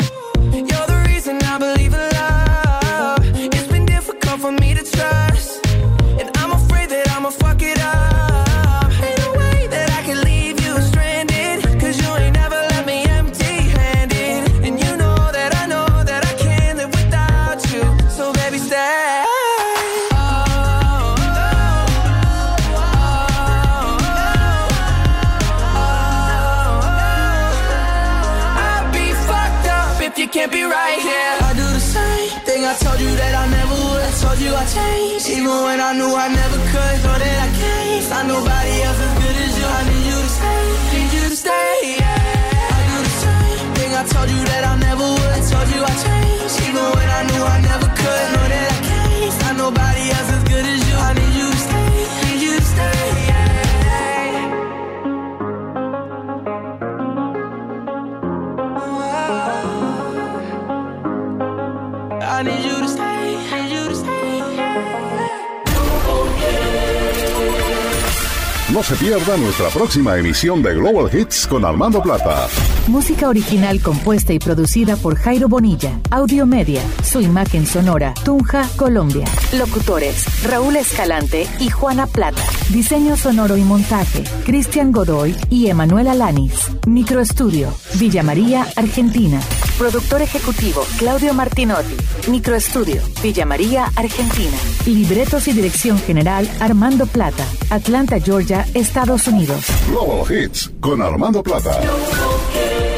No 68.76 68.84
se 68.84 68.93
pierda 68.97 69.38
nuestra 69.38 69.69
próxima 69.69 70.17
emisión 70.17 70.61
de 70.61 70.73
Global 70.73 71.09
Hits 71.09 71.47
con 71.47 71.63
Armando 71.63 72.01
Plata. 72.03 72.45
Música 72.88 73.30
original 73.30 73.82
compuesta 73.82 74.34
y 74.34 74.39
producida 74.39 74.97
por 74.97 75.15
Jairo 75.15 75.47
Bonilla. 75.47 75.97
Audio 76.11 76.45
Media. 76.45 76.82
Su 77.01 77.21
imagen 77.21 77.65
sonora. 77.65 78.13
Tunja, 78.26 78.67
Colombia. 78.76 79.23
Locutores. 79.57 80.26
Raúl 80.43 80.76
Escalante 80.76 81.47
y 81.61 81.69
Juana 81.69 82.05
Plata. 82.05 82.41
Diseño 82.69 83.15
sonoro 83.15 83.55
y 83.55 83.63
montaje. 83.63 84.26
Cristian 84.43 84.91
Godoy 84.91 85.38
y 85.49 85.67
Emanuela 85.67 86.13
Lanis. 86.13 86.69
Microestudio. 86.86 87.73
Villa 87.97 88.23
María, 88.23 88.67
Argentina. 88.76 89.39
Productor 89.78 90.21
ejecutivo 90.21 90.86
Claudio 90.97 91.34
Martinotti. 91.34 91.95
Microestudio 92.30 93.01
Villa 93.21 93.45
María, 93.45 93.91
Argentina. 93.95 94.55
Libretos 94.86 95.47
y 95.49 95.53
dirección 95.53 95.99
general 95.99 96.49
Armando 96.61 97.05
Plata. 97.05 97.45
Atlanta, 97.69 98.19
Georgia, 98.19 98.65
Estados 98.73 99.28
Unidos. 99.28 99.65
Global 99.89 100.26
Hits 100.32 100.71
con 100.80 101.01
Armando 101.01 101.43
Plata. 101.43 101.80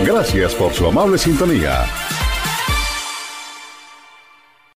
Gracias 0.06 0.54
por 0.54 0.72
su 0.74 0.86
amable 0.86 1.18
sintonía. 1.18 1.86